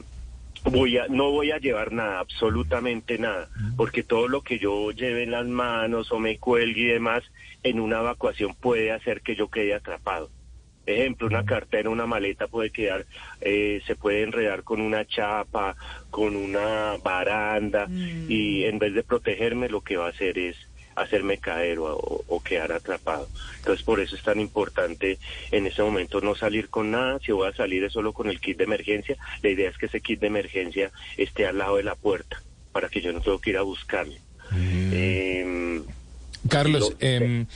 voy 0.70 0.98
a, 0.98 1.08
no 1.08 1.30
voy 1.30 1.50
a 1.50 1.58
llevar 1.58 1.92
nada, 1.92 2.20
absolutamente 2.20 3.18
nada, 3.18 3.48
porque 3.76 4.02
todo 4.02 4.28
lo 4.28 4.42
que 4.42 4.58
yo 4.58 4.90
lleve 4.92 5.22
en 5.22 5.30
las 5.30 5.46
manos 5.46 6.10
o 6.12 6.18
me 6.18 6.38
cuelgue 6.38 6.82
y 6.82 6.86
demás 6.86 7.22
en 7.62 7.80
una 7.80 8.00
evacuación 8.00 8.54
puede 8.54 8.92
hacer 8.92 9.20
que 9.20 9.36
yo 9.36 9.48
quede 9.48 9.74
atrapado. 9.74 10.30
Ejemplo, 10.86 11.26
una 11.26 11.46
cartera, 11.46 11.88
una 11.88 12.06
maleta 12.06 12.46
puede 12.46 12.70
quedar, 12.70 13.06
eh, 13.40 13.80
se 13.86 13.96
puede 13.96 14.22
enredar 14.22 14.64
con 14.64 14.82
una 14.82 15.06
chapa, 15.06 15.76
con 16.10 16.36
una 16.36 16.96
baranda, 17.02 17.86
mm. 17.88 18.30
y 18.30 18.64
en 18.64 18.78
vez 18.78 18.92
de 18.92 19.02
protegerme 19.02 19.70
lo 19.70 19.80
que 19.80 19.96
va 19.96 20.06
a 20.06 20.10
hacer 20.10 20.38
es 20.38 20.56
hacerme 20.96 21.38
caer 21.38 21.78
o, 21.80 22.42
quedar 22.44 22.72
atrapado. 22.72 23.28
Entonces 23.58 23.84
por 23.84 24.00
eso 24.00 24.16
es 24.16 24.22
tan 24.22 24.38
importante 24.40 25.18
en 25.50 25.66
ese 25.66 25.82
momento 25.82 26.20
no 26.20 26.34
salir 26.34 26.68
con 26.68 26.90
nada, 26.90 27.18
si 27.24 27.32
voy 27.32 27.48
a 27.48 27.56
salir 27.56 27.84
es 27.84 27.92
solo 27.92 28.12
con 28.12 28.28
el 28.28 28.40
kit 28.40 28.58
de 28.58 28.64
emergencia, 28.64 29.16
la 29.42 29.48
idea 29.48 29.70
es 29.70 29.78
que 29.78 29.86
ese 29.86 30.00
kit 30.00 30.20
de 30.20 30.26
emergencia 30.26 30.90
esté 31.16 31.46
al 31.46 31.58
lado 31.58 31.76
de 31.76 31.84
la 31.84 31.94
puerta 31.94 32.42
para 32.72 32.88
que 32.88 33.00
yo 33.00 33.12
no 33.12 33.20
tengo 33.20 33.38
que 33.38 33.50
ir 33.50 33.56
a 33.56 33.62
buscarlo. 33.62 34.14
Mm. 34.50 34.92
Em, 34.92 35.82
Carlos, 36.48 36.94
em, 37.00 37.46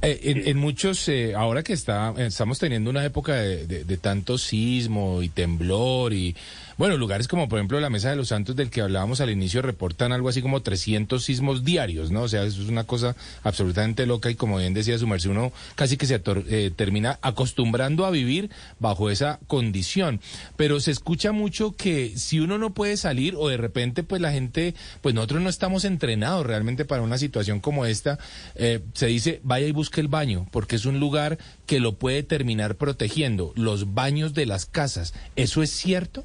eh, 0.00 0.42
en, 0.46 0.56
muchos, 0.56 1.06
eh, 1.08 1.34
ahora 1.34 1.62
que 1.62 1.74
está, 1.74 2.14
estamos 2.16 2.58
teniendo 2.58 2.88
una 2.88 3.04
época 3.04 3.34
de, 3.34 3.66
de 3.66 3.96
tanto 3.98 4.38
sismo 4.38 5.22
y 5.22 5.28
temblor 5.28 6.14
y 6.14 6.34
bueno, 6.78 6.96
lugares 6.96 7.26
como 7.26 7.48
por 7.48 7.58
ejemplo 7.58 7.80
la 7.80 7.90
Mesa 7.90 8.10
de 8.10 8.16
los 8.16 8.28
Santos 8.28 8.54
del 8.54 8.70
que 8.70 8.80
hablábamos 8.80 9.20
al 9.20 9.30
inicio 9.30 9.62
reportan 9.62 10.12
algo 10.12 10.28
así 10.28 10.42
como 10.42 10.62
300 10.62 11.22
sismos 11.22 11.64
diarios, 11.64 12.12
¿no? 12.12 12.22
O 12.22 12.28
sea, 12.28 12.44
eso 12.44 12.62
es 12.62 12.68
una 12.68 12.84
cosa 12.84 13.16
absolutamente 13.42 14.06
loca 14.06 14.30
y 14.30 14.36
como 14.36 14.58
bien 14.58 14.74
decía 14.74 14.96
su 14.96 15.08
merced, 15.08 15.30
uno 15.30 15.52
casi 15.74 15.96
que 15.96 16.06
se 16.06 16.22
eh, 16.24 16.70
termina 16.74 17.18
acostumbrando 17.20 18.06
a 18.06 18.10
vivir 18.10 18.50
bajo 18.78 19.10
esa 19.10 19.40
condición. 19.48 20.20
Pero 20.56 20.78
se 20.78 20.92
escucha 20.92 21.32
mucho 21.32 21.72
que 21.72 22.12
si 22.16 22.38
uno 22.38 22.58
no 22.58 22.70
puede 22.70 22.96
salir 22.96 23.34
o 23.36 23.48
de 23.48 23.56
repente 23.56 24.04
pues 24.04 24.22
la 24.22 24.30
gente, 24.30 24.74
pues 25.02 25.16
nosotros 25.16 25.42
no 25.42 25.48
estamos 25.48 25.84
entrenados 25.84 26.46
realmente 26.46 26.84
para 26.84 27.02
una 27.02 27.18
situación 27.18 27.58
como 27.58 27.86
esta, 27.86 28.20
eh, 28.54 28.80
se 28.94 29.06
dice 29.06 29.40
vaya 29.42 29.66
y 29.66 29.72
busque 29.72 30.00
el 30.00 30.08
baño 30.08 30.46
porque 30.52 30.76
es 30.76 30.86
un 30.86 31.00
lugar 31.00 31.38
que 31.66 31.80
lo 31.80 31.96
puede 31.96 32.22
terminar 32.22 32.76
protegiendo, 32.76 33.52
los 33.56 33.94
baños 33.94 34.32
de 34.32 34.46
las 34.46 34.66
casas. 34.66 35.12
¿Eso 35.34 35.62
es 35.64 35.70
cierto? 35.70 36.24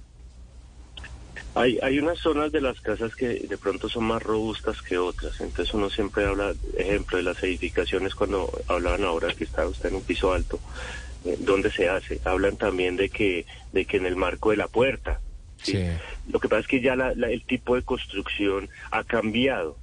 Hay, 1.56 1.78
hay 1.84 2.00
unas 2.00 2.18
zonas 2.20 2.52
de 2.52 2.62
las 2.62 2.82
casas 2.82 3.16
que 3.16 3.28
de 3.28 3.58
pronto 3.58 3.88
son 3.88 4.06
más 4.06 4.24
robustas 4.24 4.82
que 4.82 4.98
otras, 4.98 5.40
entonces 5.40 5.74
uno 5.74 5.90
siempre 5.90 6.26
habla, 6.26 6.54
ejemplo, 6.76 7.18
de 7.18 7.24
las 7.24 7.44
edificaciones 7.44 8.16
cuando 8.16 8.52
hablaban 8.68 9.04
ahora 9.04 9.34
que 9.34 9.44
está 9.44 9.68
usted 9.68 9.90
en 9.90 9.96
un 9.96 10.04
piso 10.04 10.34
alto, 10.34 10.60
eh, 11.26 11.38
¿dónde 11.40 11.72
se 11.72 11.90
hace? 11.90 12.20
Hablan 12.26 12.58
también 12.58 12.96
de 12.96 13.10
que, 13.10 13.46
de 13.72 13.86
que 13.86 13.98
en 13.98 14.06
el 14.06 14.16
marco 14.16 14.50
de 14.50 14.58
la 14.58 14.68
puerta. 14.68 15.20
¿sí? 15.62 15.78
Lo 16.30 16.40
que 16.40 16.50
pasa 16.50 16.62
es 16.62 16.68
que 16.68 16.82
ya 16.82 16.94
el 16.94 17.46
tipo 17.46 17.76
de 17.76 17.84
construcción 17.84 18.70
ha 18.92 19.04
cambiado. 19.04 19.78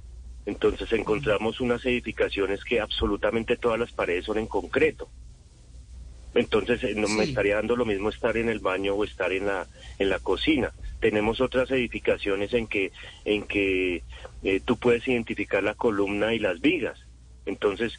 Entonces 0.45 0.91
encontramos 0.91 1.61
unas 1.61 1.85
edificaciones 1.85 2.63
que 2.63 2.79
absolutamente 2.79 3.57
todas 3.57 3.79
las 3.79 3.91
paredes 3.91 4.25
son 4.25 4.39
en 4.39 4.47
concreto. 4.47 5.07
Entonces 6.33 6.83
eh, 6.83 6.93
no 6.95 7.07
me 7.09 7.23
estaría 7.23 7.55
dando 7.55 7.75
lo 7.75 7.85
mismo 7.85 8.09
estar 8.09 8.37
en 8.37 8.49
el 8.49 8.59
baño 8.59 8.93
o 8.93 9.03
estar 9.03 9.31
en 9.31 9.47
la 9.47 9.67
en 9.99 10.09
la 10.09 10.19
cocina 10.19 10.71
tenemos 11.01 11.41
otras 11.41 11.69
edificaciones 11.71 12.53
en 12.53 12.67
que, 12.67 12.93
en 13.25 13.43
que 13.43 14.03
eh, 14.43 14.61
tú 14.63 14.77
puedes 14.77 15.05
identificar 15.07 15.61
la 15.61 15.73
columna 15.73 16.33
y 16.33 16.39
las 16.39 16.61
vigas. 16.61 16.97
Entonces, 17.45 17.93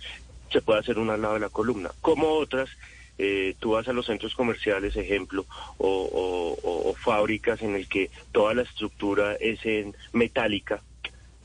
se 0.50 0.62
puede 0.62 0.80
hacer 0.80 0.98
una 0.98 1.14
al 1.14 1.22
lado 1.22 1.34
de 1.34 1.40
la 1.40 1.48
columna. 1.48 1.90
Como 2.00 2.28
otras, 2.28 2.70
eh, 3.18 3.54
tú 3.58 3.72
vas 3.72 3.88
a 3.88 3.92
los 3.92 4.06
centros 4.06 4.34
comerciales, 4.34 4.96
ejemplo, 4.96 5.44
o, 5.78 6.56
o, 6.62 6.94
fábricas 6.94 7.60
en 7.62 7.74
el 7.74 7.88
que 7.88 8.10
toda 8.30 8.54
la 8.54 8.62
estructura 8.62 9.34
es 9.34 9.66
en 9.66 9.96
metálica, 10.12 10.80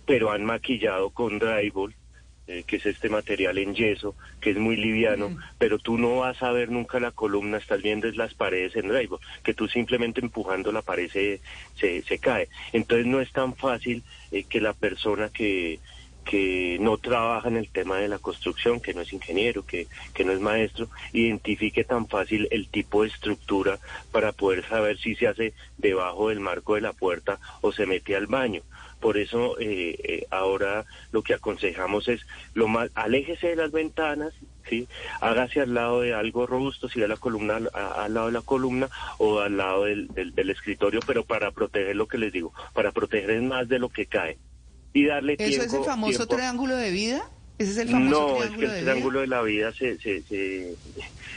pero 0.06 0.32
han 0.32 0.46
maquillado 0.46 1.10
con 1.10 1.40
drywall 1.40 1.96
eh, 2.48 2.64
que 2.66 2.78
es 2.78 2.86
este 2.86 3.10
material 3.10 3.58
en 3.58 3.76
yeso, 3.76 4.16
que 4.40 4.52
es 4.52 4.58
muy 4.58 4.78
liviano, 4.78 5.38
pero 5.58 5.80
tú 5.80 5.98
no 5.98 6.20
vas 6.20 6.42
a 6.42 6.52
ver 6.52 6.72
nunca 6.72 7.00
la 7.00 7.12
columna, 7.12 7.58
estás 7.58 7.82
viendo 7.82 8.10
las 8.12 8.34
paredes 8.34 8.76
en 8.76 8.88
drywall, 8.88 9.20
que 9.44 9.54
tú 9.54 9.68
simplemente 9.68 10.22
empujando 10.22 10.72
la 10.72 10.82
pared 10.82 11.10
se, 11.12 11.42
se, 11.76 12.20
cae. 12.20 12.48
Entonces 12.72 13.06
no 13.06 13.20
es 13.20 13.32
tan 13.32 13.56
fácil 13.56 14.04
eh, 14.32 14.46
que 14.46 14.62
la 14.62 14.74
persona 14.74 15.30
que, 15.30 15.80
que 16.28 16.78
no 16.82 16.98
trabaja 16.98 17.48
en 17.48 17.58
el 17.58 17.70
tema 17.70 17.98
de 17.98 18.08
la 18.08 18.20
construcción, 18.20 18.82
que 18.82 18.94
no 18.94 19.02
es 19.02 19.14
ingeniero, 19.14 19.66
que, 19.66 19.88
que 20.14 20.26
no 20.26 20.34
es 20.34 20.40
maestro, 20.40 20.90
identifique 21.14 21.84
tan 21.84 22.08
fácil 22.08 22.48
el 22.52 22.68
tipo 22.68 23.04
de 23.04 23.10
estructura 23.10 23.80
para 24.12 24.34
poder 24.34 24.68
saber 24.68 24.98
si 24.98 25.16
se 25.16 25.28
hace 25.28 25.54
debajo 25.78 26.30
del 26.30 26.40
marco 26.40 26.76
de 26.76 26.82
la 26.82 26.94
puerta 26.94 27.40
o 27.62 27.72
se 27.72 27.86
mete 27.86 28.16
al 28.16 28.28
baño. 28.28 28.62
Por 29.00 29.18
eso 29.18 29.60
eh, 29.60 29.96
eh, 30.04 30.28
ahora 30.32 30.86
lo 31.12 31.22
que 31.22 31.34
aconsejamos 31.34 32.08
es 32.08 32.22
lo 32.54 32.68
más, 32.68 32.90
aléjese 32.96 33.50
de 33.50 33.56
las 33.56 33.72
ventanas, 33.72 34.34
¿sí? 34.68 34.88
hágase 35.22 35.62
al 35.62 35.74
lado 35.74 36.02
de 36.02 36.14
algo 36.14 36.48
robusto, 36.48 36.90
si 36.90 37.00
de 37.00 37.08
la 37.08 37.18
columna 37.18 37.58
al 37.74 38.14
lado 38.14 38.28
de 38.28 38.34
la 38.34 38.42
columna 38.42 38.90
o 39.20 39.40
al 39.40 39.58
lado 39.58 39.86
del, 39.86 40.08
del, 40.08 40.50
escritorio, 40.50 41.00
pero 41.06 41.24
para 41.26 41.52
proteger 41.52 41.96
lo 41.96 42.08
que 42.08 42.18
les 42.18 42.34
digo, 42.34 42.54
para 42.74 42.92
proteger 42.92 43.42
más 43.44 43.68
de 43.70 43.80
lo 43.80 43.90
que 43.90 44.08
cae. 44.08 44.38
Y 44.94 45.06
darle 45.06 45.36
¿Eso 45.38 45.62
es 45.62 45.74
el 45.74 45.84
famoso 45.84 46.28
triángulo 46.28 46.76
de 46.76 46.92
vida? 46.92 47.30
¿Ese 47.58 47.72
es 47.72 47.78
el 47.78 47.90
famoso 47.90 48.38
no, 48.38 48.44
es 48.44 48.52
que 48.52 48.66
el 48.66 48.82
triángulo 48.82 49.22
de, 49.22 49.28
la 49.28 49.42
vida 49.42 49.74
se, 49.74 49.98
se, 49.98 50.22
se, 50.24 50.76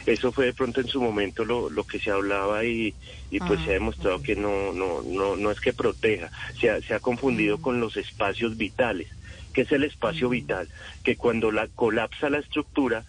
eso 0.05 0.33
fue 0.33 0.47
de 0.47 0.53
pronto 0.53 0.81
en 0.81 0.89
su 0.89 1.01
momento 1.01 1.45
lo, 1.45 1.71
lo 1.71 1.85
que 1.85 1.99
se 1.99 2.11
hablaba 2.11 2.65
y, 2.65 2.95
y 3.31 3.39
pues 3.39 3.61
se 3.61 3.69
ha 3.69 3.71
ah, 3.71 3.75
demostrado 3.75 4.23
que 4.23 4.37
no, 4.37 4.73
no, 4.73 5.03
no, 5.03 5.37
no 5.37 5.51
es 5.51 5.61
que 5.61 5.73
proteja, 5.73 6.31
se 6.61 6.69
ha, 6.69 6.81
se 6.83 6.93
ha 6.93 7.01
confundido 7.01 7.57
mm. 7.57 7.63
con 7.63 7.81
los 7.81 7.97
espacios 7.97 8.57
vitales. 8.59 9.09
que 9.55 9.63
es 9.63 9.73
el 9.73 9.85
espacio 9.85 10.29
mm. 10.29 10.33
vital? 10.33 10.69
Que 11.03 11.17
cuando 11.17 11.51
la 11.51 11.69
colapsa 11.69 12.29
la 12.29 12.39
estructura, 12.39 13.05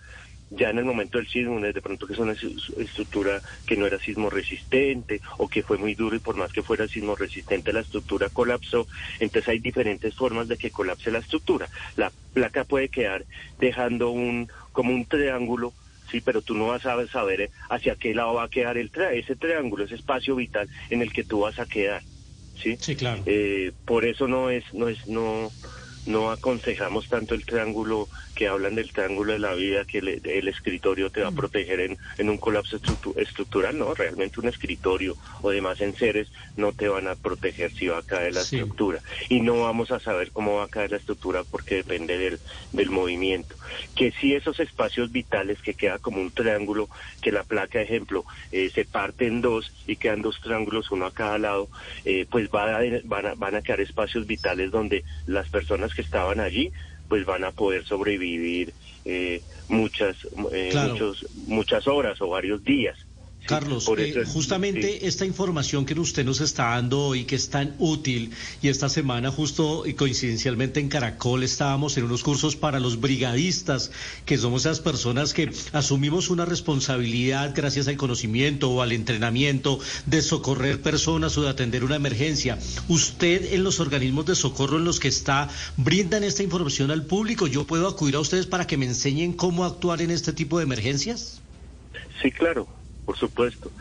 ya 0.51 0.69
en 0.69 0.77
el 0.77 0.85
momento 0.85 1.17
del 1.17 1.27
sismo, 1.27 1.59
de 1.59 1.81
pronto 1.81 2.05
que 2.05 2.13
es 2.13 2.19
una 2.19 2.35
estructura 2.77 3.41
que 3.65 3.77
no 3.77 3.85
era 3.87 3.99
sismo 3.99 4.29
resistente 4.29 5.21
o 5.37 5.47
que 5.47 5.63
fue 5.63 5.77
muy 5.77 5.95
duro 5.95 6.15
y 6.15 6.19
por 6.19 6.35
más 6.35 6.51
que 6.51 6.61
fuera 6.61 6.87
sismo 6.87 7.15
resistente 7.15 7.73
la 7.73 7.79
estructura 7.81 8.29
colapsó, 8.29 8.87
entonces 9.19 9.47
hay 9.49 9.59
diferentes 9.59 10.13
formas 10.15 10.47
de 10.47 10.57
que 10.57 10.71
colapse 10.71 11.09
la 11.09 11.19
estructura. 11.19 11.69
La 11.95 12.11
placa 12.33 12.65
puede 12.65 12.89
quedar 12.89 13.25
dejando 13.59 14.11
un 14.11 14.49
como 14.71 14.93
un 14.93 15.05
triángulo 15.05 15.73
sí, 16.11 16.21
pero 16.21 16.41
tú 16.41 16.53
no 16.55 16.67
vas 16.67 16.85
a 16.85 17.07
saber 17.07 17.49
hacia 17.69 17.95
qué 17.95 18.13
lado 18.13 18.33
va 18.35 18.43
a 18.43 18.49
quedar 18.49 18.77
el 18.77 18.91
ese 19.13 19.35
triángulo, 19.37 19.85
ese 19.85 19.95
espacio 19.95 20.35
vital 20.35 20.69
en 20.89 21.01
el 21.01 21.13
que 21.13 21.23
tú 21.23 21.39
vas 21.41 21.57
a 21.57 21.65
quedar, 21.65 22.03
sí. 22.55 22.77
Sí, 22.79 22.95
claro. 22.95 23.23
Eh, 23.25 23.71
por 23.85 24.05
eso 24.05 24.27
no 24.27 24.49
es, 24.49 24.63
no 24.73 24.89
es, 24.89 24.99
no, 25.07 25.51
no 26.05 26.31
aconsejamos 26.31 27.07
tanto 27.07 27.35
el 27.35 27.45
triángulo 27.45 28.07
que 28.35 28.47
hablan 28.47 28.75
del 28.75 28.91
triángulo 28.91 29.33
de 29.33 29.39
la 29.39 29.53
vida, 29.53 29.85
que 29.85 29.99
el 29.99 30.47
escritorio 30.47 31.09
te 31.09 31.21
va 31.21 31.27
a 31.27 31.31
mm. 31.31 31.35
proteger 31.35 31.79
en, 31.81 31.97
en 32.17 32.29
un 32.29 32.37
colapso 32.37 32.79
estructural, 33.15 33.77
no, 33.77 33.93
realmente 33.93 34.39
un 34.39 34.47
escritorio 34.47 35.15
o 35.41 35.49
demás 35.49 35.81
enseres 35.81 36.27
no 36.57 36.71
te 36.73 36.87
van 36.87 37.07
a 37.07 37.15
proteger 37.15 37.71
si 37.71 37.87
va 37.87 37.99
a 37.99 38.03
caer 38.03 38.33
la 38.33 38.41
estructura. 38.41 38.99
Y 39.29 39.41
no 39.41 39.61
vamos 39.61 39.91
a 39.91 39.99
saber 39.99 40.31
cómo 40.31 40.55
va 40.55 40.65
a 40.65 40.69
caer 40.69 40.91
la 40.91 40.97
estructura 40.97 41.43
porque 41.43 41.75
depende 41.75 42.17
del, 42.17 42.39
del 42.71 42.89
movimiento. 42.89 43.55
Que 43.95 44.11
si 44.11 44.33
esos 44.33 44.59
espacios 44.59 45.11
vitales 45.11 45.61
que 45.61 45.73
queda 45.73 45.99
como 45.99 46.21
un 46.21 46.31
triángulo, 46.31 46.89
que 47.21 47.31
la 47.31 47.43
placa, 47.43 47.81
ejemplo, 47.81 48.25
eh, 48.51 48.69
se 48.73 48.85
parte 48.85 49.27
en 49.27 49.41
dos 49.41 49.71
y 49.87 49.95
quedan 49.95 50.21
dos 50.21 50.39
triángulos, 50.41 50.91
uno 50.91 51.05
a 51.05 51.13
cada 51.13 51.37
lado, 51.37 51.69
eh, 52.05 52.25
pues 52.29 52.49
va 52.49 52.79
van, 53.05 53.25
a, 53.25 53.33
van 53.35 53.55
a 53.55 53.61
quedar 53.61 53.81
espacios 53.81 54.27
vitales 54.27 54.71
donde 54.71 55.03
las 55.25 55.49
personas 55.49 55.90
que 55.93 56.01
estaban 56.01 56.39
allí 56.39 56.71
pues 57.07 57.25
van 57.25 57.43
a 57.43 57.51
poder 57.51 57.83
sobrevivir 57.85 58.73
eh, 59.03 59.43
muchas, 59.67 60.15
eh, 60.53 60.73
muchos, 60.73 61.25
muchas 61.33 61.85
horas 61.85 62.21
o 62.21 62.29
varios 62.29 62.63
días. 62.63 62.97
Carlos, 63.45 63.89
eh, 63.97 64.23
justamente 64.27 65.07
esta 65.07 65.25
información 65.25 65.85
que 65.85 65.99
usted 65.99 66.23
nos 66.23 66.41
está 66.41 66.69
dando 66.69 67.07
hoy, 67.07 67.25
que 67.25 67.35
es 67.35 67.49
tan 67.49 67.75
útil, 67.79 68.31
y 68.61 68.69
esta 68.69 68.87
semana 68.87 69.31
justo 69.31 69.85
y 69.85 69.93
coincidencialmente 69.93 70.79
en 70.79 70.89
Caracol 70.89 71.43
estábamos 71.43 71.97
en 71.97 72.03
unos 72.03 72.23
cursos 72.23 72.55
para 72.55 72.79
los 72.79 73.01
brigadistas, 73.01 73.91
que 74.25 74.37
somos 74.37 74.61
esas 74.65 74.79
personas 74.79 75.33
que 75.33 75.51
asumimos 75.73 76.29
una 76.29 76.45
responsabilidad 76.45 77.53
gracias 77.55 77.87
al 77.87 77.97
conocimiento 77.97 78.69
o 78.69 78.81
al 78.81 78.91
entrenamiento 78.91 79.79
de 80.05 80.21
socorrer 80.21 80.81
personas 80.81 81.37
o 81.37 81.43
de 81.43 81.49
atender 81.49 81.83
una 81.83 81.95
emergencia. 81.95 82.59
¿Usted 82.87 83.53
en 83.53 83.63
los 83.63 83.79
organismos 83.79 84.27
de 84.27 84.35
socorro 84.35 84.77
en 84.77 84.85
los 84.85 84.99
que 84.99 85.07
está 85.07 85.49
brindan 85.77 86.23
esta 86.23 86.43
información 86.43 86.91
al 86.91 87.05
público? 87.05 87.47
¿Yo 87.47 87.65
puedo 87.65 87.87
acudir 87.87 88.15
a 88.15 88.19
ustedes 88.19 88.45
para 88.45 88.67
que 88.67 88.77
me 88.77 88.85
enseñen 88.85 89.33
cómo 89.33 89.65
actuar 89.65 90.01
en 90.01 90.11
este 90.11 90.31
tipo 90.31 90.59
de 90.59 90.65
emergencias? 90.65 91.41
Sí, 92.21 92.31
claro 92.31 92.80
por 93.05 93.17
supuesto. 93.17 93.71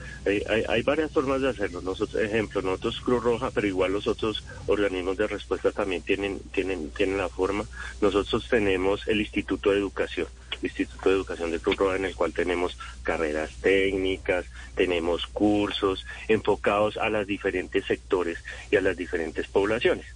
Hay, 0.68 0.82
varias 0.82 1.12
formas 1.12 1.40
de 1.40 1.50
hacerlo. 1.50 1.82
Nosotros, 1.82 2.22
ejemplo, 2.22 2.62
nosotros 2.62 3.00
Cruz 3.00 3.22
Roja, 3.22 3.50
pero 3.50 3.66
igual 3.66 3.92
los 3.92 4.06
otros 4.06 4.44
organismos 4.66 5.16
de 5.16 5.26
respuesta 5.26 5.72
también 5.72 6.02
tienen, 6.02 6.40
tienen, 6.52 6.90
tienen 6.90 7.18
la 7.18 7.28
forma. 7.28 7.64
Nosotros 8.00 8.48
tenemos 8.48 9.06
el 9.08 9.20
Instituto 9.20 9.70
de 9.70 9.78
Educación, 9.78 10.26
Instituto 10.62 11.10
de 11.10 11.16
Educación 11.16 11.50
de 11.50 11.60
Cruz 11.60 11.76
Roja, 11.76 11.96
en 11.96 12.06
el 12.06 12.14
cual 12.14 12.32
tenemos 12.32 12.78
carreras 13.02 13.50
técnicas, 13.60 14.46
tenemos 14.74 15.26
cursos 15.26 16.06
enfocados 16.28 16.96
a 16.96 17.08
los 17.08 17.26
diferentes 17.26 17.84
sectores 17.84 18.38
y 18.70 18.76
a 18.76 18.80
las 18.80 18.96
diferentes 18.96 19.46
poblaciones. 19.48 20.06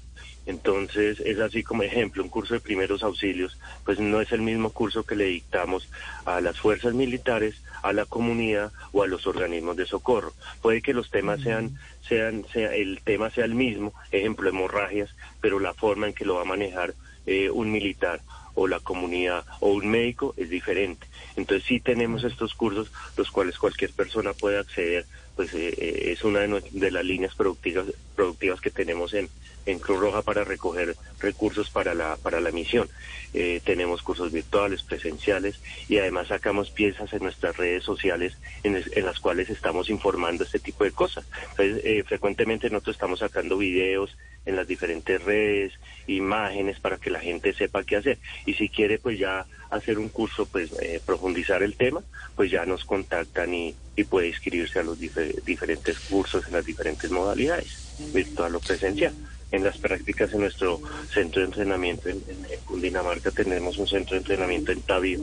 Entonces, 0.47 1.21
es 1.21 1.39
así 1.41 1.63
como 1.63 1.83
ejemplo, 1.83 2.23
un 2.23 2.29
curso 2.29 2.55
de 2.55 2.61
primeros 2.61 3.03
auxilios, 3.03 3.59
pues 3.85 3.99
no 3.99 4.21
es 4.21 4.31
el 4.33 4.43
mismo 4.43 4.71
curso 4.71 5.05
que 5.05 5.17
le 5.17 5.25
dictamos 5.25 5.89
a 6.27 6.41
las 6.41 6.59
fuerzas 6.59 6.93
militares, 6.93 7.63
a 7.85 7.93
la 7.93 8.07
comunidad 8.07 8.73
o 8.93 9.03
a 9.03 9.07
los 9.07 9.27
organismos 9.27 9.77
de 9.77 9.85
socorro. 9.85 10.33
Puede 10.63 10.81
que 10.81 10.95
los 10.95 11.11
temas 11.11 11.43
sean, 11.43 11.79
sean, 12.09 12.47
sea, 12.51 12.75
el 12.75 13.01
tema 13.05 13.29
sea 13.31 13.45
el 13.45 13.55
mismo, 13.55 13.93
ejemplo, 14.11 14.49
hemorragias, 14.49 15.15
pero 15.43 15.61
la 15.61 15.75
forma 15.75 16.07
en 16.07 16.15
que 16.15 16.25
lo 16.25 16.37
va 16.37 16.43
a 16.43 16.47
manejar 16.47 16.95
eh, 17.27 17.51
un 17.51 17.71
militar 17.71 18.23
o 18.55 18.67
la 18.69 18.81
comunidad 18.81 19.45
o 19.61 19.69
un 19.69 19.87
médico 19.87 20.33
es 20.39 20.49
diferente. 20.49 21.07
Entonces 21.37 21.67
sí 21.69 21.79
tenemos 21.79 22.25
estos 22.25 22.55
cursos, 22.55 22.91
los 23.19 23.31
cuales 23.31 23.59
cualquier 23.59 23.91
persona 23.93 24.33
puede 24.33 24.59
acceder, 24.59 25.05
pues 25.37 25.53
eh, 25.53 25.75
eh, 25.77 26.13
es 26.13 26.25
una 26.25 26.41
de, 26.41 26.91
las 26.91 27.05
líneas 27.05 27.35
productivas, 27.35 27.87
productivas 28.17 28.63
que 28.63 28.71
tenemos 28.71 29.13
en, 29.13 29.29
en 29.67 29.79
Cruz 29.79 30.01
Roja 30.01 30.23
para 30.23 30.45
recoger 30.45 30.97
recursos 31.21 31.71
para 31.71 31.95
la, 31.95 32.17
para 32.17 32.41
la 32.41 32.51
misión. 32.51 32.89
Eh, 33.33 33.61
tenemos 33.65 34.03
cursos 34.03 34.31
virtuales, 34.31 34.83
presenciales 34.83 35.59
y 35.89 35.99
además 35.99 36.29
sacamos 36.29 36.71
piezas 36.71 37.13
en 37.13 37.25
nuestras 37.25 37.57
redes 37.57 37.83
sociales 37.83 38.37
en, 38.63 39.05
las 39.05 39.19
cuales 39.19 39.51
estamos 39.51 39.91
informando 39.91 40.45
este 40.45 40.61
tipo 40.61 40.85
de 40.85 40.93
cosas. 40.93 41.25
Entonces, 41.51 41.85
eh, 41.85 42.05
frecuentemente 42.07 42.71
nosotros 42.71 42.95
estamos 42.95 43.19
sacando 43.19 43.59
videos 43.59 44.17
en 44.47 44.57
las 44.57 44.69
diferentes 44.69 45.23
redes, 45.25 45.73
imágenes 46.07 46.79
para 46.79 46.99
que 46.99 47.11
la 47.11 47.19
gente 47.19 47.53
sepa 47.55 47.83
qué 47.83 47.97
hacer. 47.97 48.19
Y 48.47 48.55
si 48.55 48.69
quiere 48.69 48.99
pues 48.99 49.19
ya 49.19 49.47
hacer 49.71 49.99
un 49.99 50.11
curso, 50.11 50.47
pues 50.47 50.71
eh, 50.81 51.01
profundizar 51.05 51.63
el 51.63 51.75
tema, 51.75 52.03
pues 52.37 52.51
ya 52.51 52.65
nos 52.67 52.85
contactan 52.85 53.53
y, 53.53 53.75
y 53.97 54.05
puede 54.05 54.29
inscribirse 54.29 54.79
a 54.79 54.85
los 54.85 54.99
diferentes 55.01 55.99
cursos 55.99 56.47
en 56.47 56.53
las 56.53 56.67
diferentes 56.67 57.11
modalidades, 57.11 57.97
virtual 58.13 58.55
o 58.55 58.61
presencial 58.61 59.15
en 59.55 59.65
las 59.65 59.79
prácticas 59.79 60.33
en 60.33 60.41
nuestro 60.41 60.81
centro 61.13 61.41
de 61.41 61.47
entrenamiento 61.47 62.09
en, 62.09 62.23
Cundinamarca 62.65 63.31
tenemos 63.31 63.79
un 63.79 63.87
centro 63.87 64.15
de 64.15 64.19
entrenamiento 64.19 64.73
en 64.73 64.81
Tabío 64.83 65.21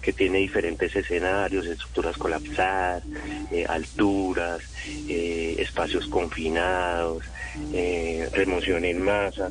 que 0.00 0.12
tiene 0.12 0.38
diferentes 0.38 0.94
escenarios, 0.94 1.66
estructuras 1.66 2.16
colapsadas, 2.16 3.02
eh, 3.50 3.66
alturas, 3.68 4.62
eh, 5.08 5.56
espacios 5.58 6.06
confinados, 6.06 7.24
eh, 7.72 8.28
remoción 8.32 8.84
en 8.84 9.02
masa 9.02 9.50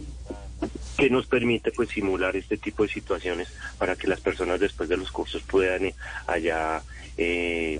que 0.97 1.09
nos 1.09 1.25
permite 1.27 1.71
pues 1.71 1.89
simular 1.89 2.35
este 2.35 2.57
tipo 2.57 2.83
de 2.83 2.89
situaciones 2.89 3.49
para 3.77 3.95
que 3.95 4.07
las 4.07 4.21
personas 4.21 4.59
después 4.59 4.87
de 4.87 4.97
los 4.97 5.11
cursos 5.11 5.41
puedan 5.43 5.91
allá 6.27 6.81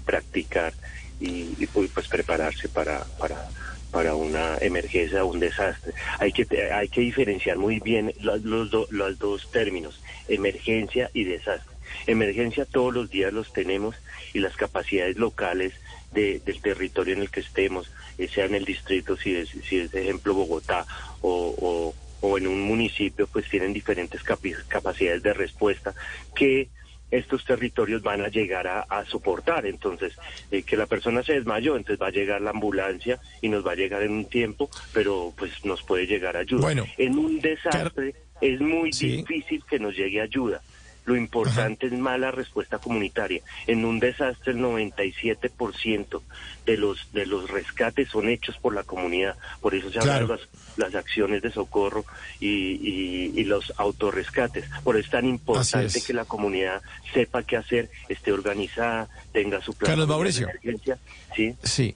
practicar 0.06 0.74
y, 1.20 1.56
y, 1.58 1.68
pues 1.68 2.08
prepararse 2.08 2.68
para, 2.70 3.04
para 3.18 3.48
para 3.94 4.16
una 4.16 4.58
emergencia 4.58 5.24
o 5.24 5.28
un 5.28 5.40
desastre. 5.40 5.94
Hay 6.18 6.34
que, 6.34 6.48
hay 6.74 6.90
que 6.90 7.02
diferenciar 7.02 7.58
muy 7.58 7.80
bien 7.80 8.12
los, 8.20 8.42
los, 8.44 9.20
dos 9.20 9.52
términos, 9.52 10.02
emergencia 10.28 11.12
y 11.14 11.26
desastre. 11.26 11.72
Emergencia 12.08 12.66
todos 12.66 12.92
los 12.92 13.12
días 13.12 13.32
los 13.32 13.54
tenemos 13.54 13.96
y 14.34 14.40
las 14.40 14.58
capacidades 14.58 15.18
locales 15.18 15.74
del 16.12 16.42
territorio 16.62 17.14
en 17.14 17.22
el 17.22 17.30
que 17.30 17.42
estemos, 17.42 17.92
eh, 18.18 18.28
sea 18.28 18.46
en 18.46 18.56
el 18.56 18.66
distrito, 18.66 19.16
si 19.16 19.36
es, 19.36 19.50
si 19.50 19.80
es 19.80 19.94
ejemplo 19.94 20.34
Bogotá 20.34 20.86
o, 21.22 21.56
o, 21.60 21.96
o 22.28 22.38
en 22.38 22.48
un 22.48 22.62
municipio, 22.62 23.28
pues 23.28 23.48
tienen 23.48 23.74
diferentes 23.74 24.22
capacidades 24.24 25.22
de 25.22 25.34
respuesta 25.34 25.94
que 26.36 26.70
estos 27.14 27.46
territorios 27.46 28.02
van 28.02 28.22
a 28.22 28.28
llegar 28.28 28.68
a, 28.68 29.06
soportar. 29.06 29.66
Entonces, 29.66 30.14
eh, 30.50 30.64
que 30.64 30.76
la 30.76 30.88
persona 30.88 31.22
se 31.24 31.34
desmayó, 31.34 31.76
entonces 31.76 32.02
va 32.02 32.08
a 32.08 32.12
llegar 32.12 32.42
la 32.42 32.50
ambulancia 32.50 33.20
y 33.42 33.50
nos 33.50 33.66
va 33.66 33.74
a 33.74 33.76
llegar 33.76 34.02
en 34.02 34.12
un 34.12 34.26
tiempo, 34.26 34.70
pero 34.94 35.34
pues 35.38 35.64
nos 35.64 35.84
puede 35.84 36.08
llegar 36.08 36.36
ayuda. 36.38 36.62
Bueno, 36.62 36.86
en 36.98 37.18
un 37.18 37.40
desastre 37.40 38.16
es 38.42 38.60
muy 38.60 38.90
difícil 38.90 39.64
que 39.70 39.80
nos 39.80 39.96
llegue 39.96 40.22
ayuda. 40.22 40.62
Lo 41.06 41.16
importante 41.16 41.88
es 41.88 41.94
mala 41.94 42.32
respuesta 42.32 42.78
comunitaria. 42.78 43.42
En 43.68 43.86
un 43.86 44.00
desastre 44.00 44.54
el 44.54 44.60
97% 44.60 46.22
de 46.66 46.78
los 46.78 47.12
de 47.12 47.26
los 47.26 47.50
rescates 47.50 48.10
son 48.10 48.30
hechos 48.30 48.58
por 48.58 48.74
la 48.74 48.84
comunidad. 48.84 49.36
Por 49.62 49.76
eso 49.76 49.92
se 49.92 50.00
hablan 50.00 50.28
las, 50.28 50.42
las, 50.78 50.96
acciones 50.96 51.42
de 51.42 51.52
socorro 51.52 52.06
y, 52.40 52.48
y, 52.48 53.44
los 53.44 53.74
autorrescates. 53.78 54.66
Por 54.84 54.96
eso 54.96 55.06
es 55.06 55.12
tan 55.12 55.26
importante 55.26 56.02
que 56.02 56.14
la 56.14 56.26
comunidad 56.26 56.82
sepa 57.14 57.44
qué 57.44 57.58
hacer, 57.58 57.90
esté 58.08 58.32
organizada, 58.32 59.10
tenga 59.32 59.62
su 59.62 59.74
plan 59.74 59.98
de 59.98 60.04
emergencia. 60.04 60.98
Sí. 61.36 61.56
Sí. 61.64 61.96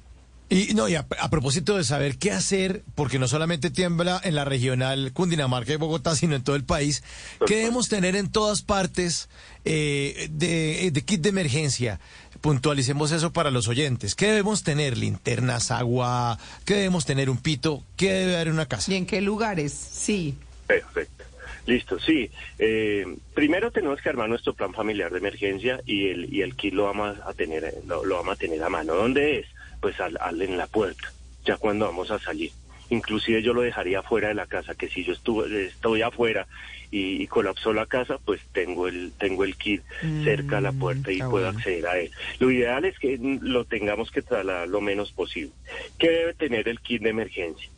Y 0.49 0.73
no, 0.75 0.87
y 0.87 0.95
a, 0.95 1.05
propósito 1.29 1.75
de 1.75 1.83
saber 1.83 2.17
qué 2.17 2.31
hacer, 2.31 2.83
porque 2.95 3.19
no 3.19 3.27
solamente 3.27 3.69
tiembla 3.69 4.21
en 4.23 4.33
la 4.35 4.45
regional 4.45 5.11
Cundinamarca 5.11 5.73
y 5.73 5.75
Bogotá, 5.75 6.15
sino 6.15 6.35
en 6.35 6.43
todo 6.43 6.55
el 6.55 6.63
país, 6.63 7.03
¿qué 7.45 7.57
debemos 7.57 7.89
tener 7.89 8.15
en 8.15 8.31
todas 8.31 8.61
partes 8.61 9.27
eh, 9.65 10.29
de, 10.31 10.89
de, 10.91 11.01
kit 11.01 11.21
de 11.21 11.29
emergencia? 11.29 11.99
Puntualicemos 12.39 13.11
eso 13.11 13.33
para 13.33 13.51
los 13.51 13.67
oyentes. 13.67 14.15
¿Qué 14.15 14.27
debemos 14.27 14.63
tener? 14.63 14.97
¿Linternas, 14.97 15.69
agua? 15.69 16.39
¿Qué 16.63 16.75
debemos 16.75 17.05
tener? 17.05 17.29
¿Un 17.29 17.39
pito? 17.39 17.83
¿Qué 17.97 18.13
debe 18.13 18.35
haber 18.35 18.47
en 18.47 18.53
una 18.53 18.67
casa? 18.67 18.89
¿Y 18.89 18.95
en 18.95 19.05
qué 19.05 19.19
lugares? 19.19 19.73
Sí. 19.73 20.35
Perfecto. 20.65 21.25
Listo, 21.65 21.99
sí. 21.99 22.31
Eh, 22.57 23.05
primero 23.33 23.71
tenemos 23.71 24.01
que 24.01 24.07
armar 24.07 24.29
nuestro 24.29 24.53
plan 24.53 24.73
familiar 24.73 25.11
de 25.11 25.17
emergencia 25.17 25.81
y 25.85 26.07
el, 26.07 26.33
y 26.33 26.41
el 26.41 26.55
kit 26.55 26.73
lo 26.73 26.85
vamos 26.85 27.17
a 27.25 27.33
tener, 27.33 27.73
lo, 27.85 28.05
lo 28.05 28.15
vamos 28.15 28.35
a 28.35 28.39
tener 28.39 28.63
a 28.63 28.69
mano. 28.69 28.95
¿Dónde 28.95 29.39
es? 29.39 29.47
Pues 29.79 29.99
al, 29.99 30.41
en 30.41 30.57
la 30.57 30.67
puerta, 30.67 31.11
ya 31.45 31.57
cuando 31.57 31.85
vamos 31.85 32.11
a 32.11 32.19
salir. 32.19 32.51
Inclusive 32.89 33.41
yo 33.41 33.53
lo 33.53 33.61
dejaría 33.61 34.01
fuera 34.01 34.29
de 34.29 34.33
la 34.33 34.47
casa, 34.47 34.75
que 34.75 34.87
si 34.87 35.03
yo 35.03 35.13
estuve, 35.13 35.65
estoy 35.65 36.01
afuera 36.01 36.47
y, 36.89 37.27
colapsó 37.27 37.73
la 37.73 37.85
casa, 37.85 38.17
pues 38.23 38.39
tengo 38.53 38.87
el, 38.87 39.11
tengo 39.17 39.43
el 39.43 39.57
kit 39.57 39.81
cerca 40.23 40.59
a 40.59 40.61
la 40.61 40.71
mm, 40.71 40.79
puerta 40.79 41.11
y 41.11 41.19
puedo 41.19 41.49
acceder 41.49 41.85
a 41.85 41.99
él. 41.99 42.11
Lo 42.39 42.49
ideal 42.49 42.85
es 42.85 42.97
que 42.97 43.17
lo 43.19 43.65
tengamos 43.65 44.09
que 44.09 44.21
trasladar 44.21 44.69
lo 44.69 44.79
menos 44.79 45.11
posible. 45.11 45.51
¿Qué 45.97 46.09
debe 46.09 46.33
tener 46.33 46.69
el 46.69 46.79
kit 46.79 47.01
de 47.01 47.09
emergencia? 47.09 47.69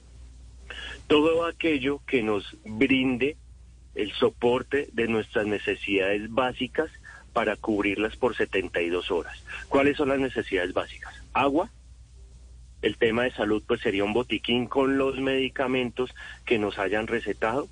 Todo 1.07 1.47
aquello 1.47 2.01
que 2.05 2.21
nos 2.21 2.45
brinde 2.63 3.35
el 3.95 4.13
soporte 4.13 4.89
de 4.93 5.07
nuestras 5.07 5.47
necesidades 5.47 6.31
básicas 6.31 6.91
para 7.33 7.55
cubrirlas 7.55 8.15
por 8.15 8.35
72 8.35 9.11
horas. 9.11 9.43
¿Cuáles 9.67 9.97
son 9.97 10.09
las 10.09 10.19
necesidades 10.19 10.73
básicas? 10.73 11.13
Agua, 11.33 11.71
el 12.81 12.97
tema 12.97 13.23
de 13.23 13.31
salud 13.31 13.63
pues 13.67 13.81
sería 13.81 14.03
un 14.03 14.13
botiquín 14.13 14.67
con 14.67 14.97
los 14.97 15.19
medicamentos 15.19 16.13
que 16.45 16.59
nos 16.59 16.79
hayan 16.79 17.07
recetado, 17.07 17.67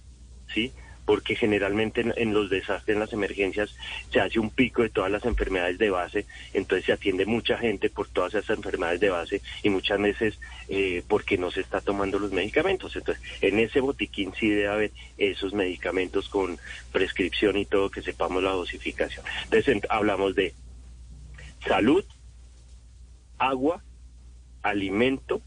¿sí? 0.54 0.74
Porque 1.06 1.38
generalmente 1.38 2.04
en, 2.18 2.34
los 2.34 2.50
desastres, 2.50 2.96
en 2.96 3.00
las 3.00 3.14
emergencias, 3.14 3.74
se 4.12 4.20
hace 4.20 4.40
un 4.40 4.50
pico 4.50 4.82
de 4.82 4.90
todas 4.90 5.10
las 5.10 5.24
enfermedades 5.24 5.78
de 5.78 5.90
base, 5.90 6.26
entonces 6.54 6.86
se 6.86 6.92
atiende 6.92 7.26
mucha 7.26 7.58
gente 7.58 7.90
por 7.90 8.10
todas 8.10 8.34
esas 8.34 8.58
enfermedades 8.58 9.00
de 9.00 9.10
base 9.10 9.42
y 9.64 9.70
muchas 9.70 10.02
veces 10.02 10.38
eh, 10.68 11.04
porque 11.08 11.38
no 11.38 11.50
se 11.50 11.62
está 11.62 11.80
tomando 11.80 12.20
los 12.20 12.34
medicamentos. 12.34 12.94
Entonces, 12.94 13.24
en 13.40 13.58
ese 13.60 13.80
botiquín 13.80 14.34
sí 14.38 14.50
debe 14.50 14.68
haber 14.68 14.92
esos 15.18 15.54
medicamentos 15.54 16.28
con 16.28 16.60
prescripción 16.92 17.56
y 17.56 17.66
todo, 17.66 17.90
que 17.90 18.02
sepamos 18.02 18.44
la 18.44 18.52
dosificación. 18.52 19.26
Entonces, 19.46 19.82
hablamos 19.90 20.36
de 20.36 20.54
salud, 21.66 22.04
agua, 23.38 23.82
alimento, 24.70 25.42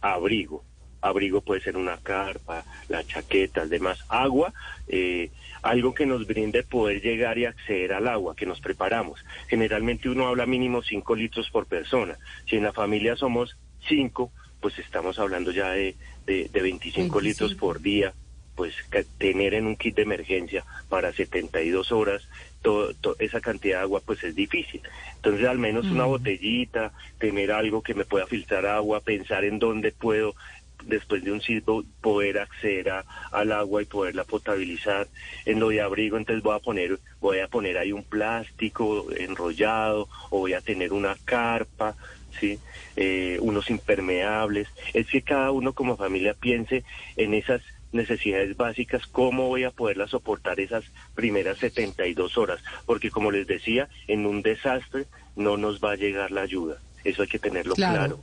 abrigo. 0.00 0.64
Abrigo 1.00 1.40
puede 1.40 1.60
ser 1.60 1.76
una 1.76 1.96
carpa, 1.96 2.64
la 2.88 3.04
chaqueta, 3.04 3.66
demás, 3.66 4.04
agua, 4.08 4.54
eh, 4.86 5.30
algo 5.62 5.94
que 5.94 6.06
nos 6.06 6.26
brinde 6.28 6.62
poder 6.62 7.02
llegar 7.02 7.38
y 7.38 7.44
acceder 7.44 7.92
al 7.92 8.06
agua, 8.06 8.36
que 8.36 8.46
nos 8.46 8.60
preparamos. 8.60 9.24
Generalmente 9.48 10.08
uno 10.08 10.28
habla 10.28 10.46
mínimo 10.46 10.80
5 10.80 11.16
litros 11.16 11.50
por 11.50 11.66
persona. 11.66 12.16
Si 12.48 12.56
en 12.56 12.62
la 12.62 12.72
familia 12.72 13.16
somos 13.16 13.56
5, 13.88 14.30
pues 14.60 14.78
estamos 14.78 15.18
hablando 15.18 15.50
ya 15.50 15.70
de, 15.70 15.96
de, 16.24 16.48
25, 16.52 17.20
litros 17.20 17.54
por 17.54 17.80
día 17.80 18.14
pues 18.54 18.74
tener 19.18 19.54
en 19.54 19.66
un 19.66 19.76
kit 19.76 19.96
de 19.96 20.02
emergencia 20.02 20.64
para 20.88 21.12
72 21.12 21.90
horas 21.90 22.28
todo, 22.62 22.94
esa 23.18 23.40
cantidad 23.40 23.78
de 23.78 23.82
agua 23.82 24.00
pues 24.04 24.22
es 24.24 24.34
difícil. 24.34 24.80
Entonces 25.16 25.46
al 25.46 25.58
menos 25.58 25.86
una 25.86 26.06
mm. 26.06 26.08
botellita, 26.08 26.92
tener 27.18 27.52
algo 27.52 27.82
que 27.82 27.94
me 27.94 28.04
pueda 28.04 28.26
filtrar 28.26 28.66
agua, 28.66 29.00
pensar 29.00 29.44
en 29.44 29.58
dónde 29.58 29.92
puedo 29.92 30.34
después 30.86 31.22
de 31.22 31.32
un 31.32 31.40
sitio 31.40 31.84
poder 32.00 32.38
acceder 32.38 32.90
al 33.30 33.52
agua 33.52 33.82
y 33.82 33.86
poderla 33.86 34.24
potabilizar. 34.24 35.08
En 35.44 35.60
lo 35.60 35.68
de 35.68 35.80
abrigo, 35.80 36.16
entonces 36.16 36.42
voy 36.42 36.56
a 36.56 36.60
poner, 36.60 36.98
voy 37.20 37.38
a 37.40 37.48
poner 37.48 37.78
ahí 37.78 37.92
un 37.92 38.04
plástico 38.04 39.06
enrollado 39.16 40.08
o 40.30 40.38
voy 40.38 40.54
a 40.54 40.60
tener 40.60 40.92
una 40.92 41.16
carpa, 41.24 41.96
¿sí? 42.38 42.58
Eh, 42.96 43.38
unos 43.40 43.70
impermeables. 43.70 44.68
Es 44.92 45.06
que 45.08 45.22
cada 45.22 45.50
uno 45.50 45.72
como 45.72 45.96
familia 45.96 46.34
piense 46.34 46.84
en 47.16 47.34
esas 47.34 47.62
necesidades 47.92 48.56
básicas, 48.56 49.06
cómo 49.06 49.48
voy 49.48 49.64
a 49.64 49.70
poderlas 49.70 50.10
soportar 50.10 50.60
esas 50.60 50.84
primeras 51.14 51.58
72 51.58 52.38
horas, 52.38 52.62
porque 52.86 53.10
como 53.10 53.30
les 53.30 53.46
decía, 53.46 53.88
en 54.08 54.26
un 54.26 54.42
desastre 54.42 55.06
no 55.36 55.56
nos 55.56 55.82
va 55.82 55.92
a 55.92 55.96
llegar 55.96 56.30
la 56.30 56.42
ayuda. 56.42 56.78
Eso 57.04 57.22
hay 57.22 57.28
que 57.28 57.38
tenerlo 57.38 57.74
claro. 57.74 58.20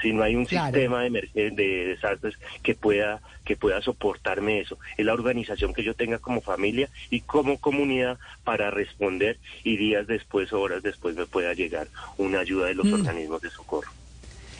Si 0.00 0.12
no 0.12 0.24
hay 0.24 0.34
un 0.34 0.46
sistema 0.46 1.02
de, 1.02 1.30
de 1.34 1.86
desastres 1.86 2.36
que 2.64 2.74
pueda 2.74 3.20
que 3.44 3.56
pueda 3.56 3.80
soportarme 3.82 4.60
eso, 4.60 4.78
es 4.96 5.06
la 5.06 5.12
organización 5.12 5.72
que 5.72 5.84
yo 5.84 5.94
tenga 5.94 6.18
como 6.18 6.40
familia 6.40 6.88
y 7.10 7.20
como 7.20 7.58
comunidad 7.58 8.18
para 8.42 8.70
responder 8.70 9.38
y 9.62 9.76
días 9.76 10.08
después, 10.08 10.52
horas 10.52 10.82
después 10.82 11.14
me 11.14 11.26
pueda 11.26 11.54
llegar 11.54 11.86
una 12.18 12.40
ayuda 12.40 12.66
de 12.66 12.74
los 12.74 12.86
mm. 12.86 12.94
organismos 12.94 13.42
de 13.42 13.50
socorro. 13.50 13.90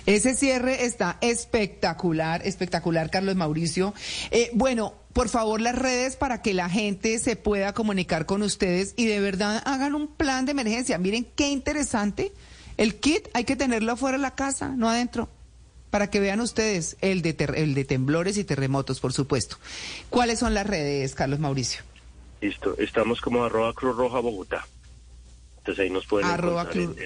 Ese 0.07 0.35
cierre 0.35 0.85
está 0.85 1.19
espectacular, 1.21 2.47
espectacular, 2.47 3.11
Carlos 3.11 3.37
Mauricio. 3.37 3.95
Eh, 4.31 4.51
bueno, 4.55 4.95
por 5.13 5.29
favor, 5.29 5.61
las 5.61 5.77
redes 5.77 6.17
para 6.17 6.43
que 6.43 6.55
la 6.55 6.69
gente 6.69 7.19
se 7.19 7.37
pueda 7.37 7.73
comunicar 7.73 8.27
con 8.27 8.43
ustedes 8.43 8.95
y 8.97 9.07
de 9.07 9.21
verdad 9.21 9.63
hagan 9.65 9.95
un 9.95 10.09
plan 10.09 10.45
de 10.45 10.53
emergencia. 10.53 10.99
Miren 10.99 11.27
qué 11.37 11.51
interesante. 11.51 12.33
El 12.77 12.97
kit 12.97 13.29
hay 13.35 13.45
que 13.45 13.55
tenerlo 13.55 13.93
afuera 13.93 14.17
de 14.17 14.23
la 14.23 14.35
casa, 14.35 14.71
no 14.71 14.89
adentro. 14.89 15.29
Para 15.91 16.09
que 16.09 16.21
vean 16.21 16.41
ustedes 16.41 16.97
el 17.03 17.21
de, 17.21 17.37
el 17.55 17.75
de 17.75 17.85
temblores 17.85 18.39
y 18.39 18.45
terremotos, 18.45 18.99
por 18.99 19.13
supuesto. 19.13 19.59
¿Cuáles 20.09 20.39
son 20.39 20.55
las 20.55 20.67
redes, 20.67 21.15
Carlos 21.15 21.39
Mauricio? 21.39 21.83
Listo, 22.41 22.75
estamos 22.79 23.21
como 23.21 23.45
arroba 23.45 23.75
Cruz 23.75 23.95
Roja 23.95 24.21
Bogotá. 24.21 24.67
Entonces 25.59 25.85
ahí 25.85 25.91
nos 25.91 26.07
pueden 26.07 26.29
arroba 26.29 26.69
Cruz. 26.69 26.97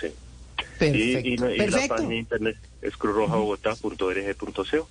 sí. 0.00 0.08
Y, 0.80 1.36
la 1.36 1.88
página 1.88 2.08
de 2.08 2.16
internet 2.16 2.56
es 2.80 2.96
cruzrojabogotá.org.co. 2.96 4.88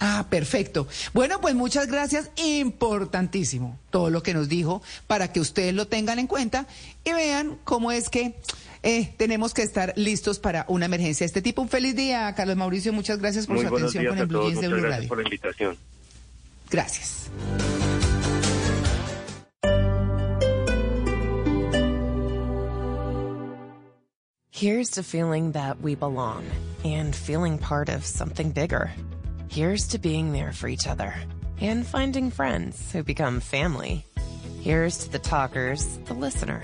Ah, 0.00 0.26
perfecto. 0.28 0.88
Bueno, 1.12 1.40
pues 1.40 1.54
muchas 1.54 1.86
gracias. 1.86 2.30
Importantísimo 2.36 3.78
todo 3.90 4.10
lo 4.10 4.22
que 4.22 4.34
nos 4.34 4.48
dijo 4.48 4.82
para 5.06 5.32
que 5.32 5.40
ustedes 5.40 5.72
lo 5.72 5.86
tengan 5.86 6.18
en 6.18 6.26
cuenta 6.26 6.66
y 7.04 7.12
vean 7.12 7.58
cómo 7.64 7.92
es 7.92 8.08
que 8.10 8.34
eh, 8.82 9.14
tenemos 9.16 9.54
que 9.54 9.62
estar 9.62 9.94
listos 9.96 10.38
para 10.38 10.66
una 10.68 10.86
emergencia 10.86 11.24
de 11.24 11.28
este 11.28 11.42
tipo. 11.42 11.62
Un 11.62 11.68
feliz 11.68 11.96
día, 11.96 12.34
Carlos 12.34 12.56
Mauricio. 12.56 12.92
Muchas 12.92 13.18
gracias 13.18 13.46
por 13.46 13.58
su 13.60 13.66
atención 13.66 14.06
con 14.06 14.18
el 14.18 14.26
Blue 14.26 14.50
de 14.50 14.68
Blue 14.68 14.82
Gracias 14.82 15.06
por 15.06 15.18
la 15.18 15.24
invitación. 15.24 15.76
Gracias. 16.70 17.30
Here's 24.56 24.90
to 24.90 25.02
feeling 25.02 25.50
that 25.50 25.80
we 25.80 25.96
belong 25.96 26.46
and 26.84 27.12
feeling 27.12 27.58
part 27.58 27.88
of 27.88 28.06
something 28.06 28.52
bigger. 28.52 28.92
Here's 29.48 29.88
to 29.88 29.98
being 29.98 30.32
there 30.32 30.52
for 30.52 30.68
each 30.68 30.86
other 30.86 31.12
and 31.60 31.84
finding 31.84 32.30
friends 32.30 32.92
who 32.92 33.02
become 33.02 33.40
family. 33.40 34.06
Here's 34.60 34.98
to 34.98 35.10
the 35.10 35.18
talkers, 35.18 35.98
the 36.04 36.14
listeners 36.14 36.62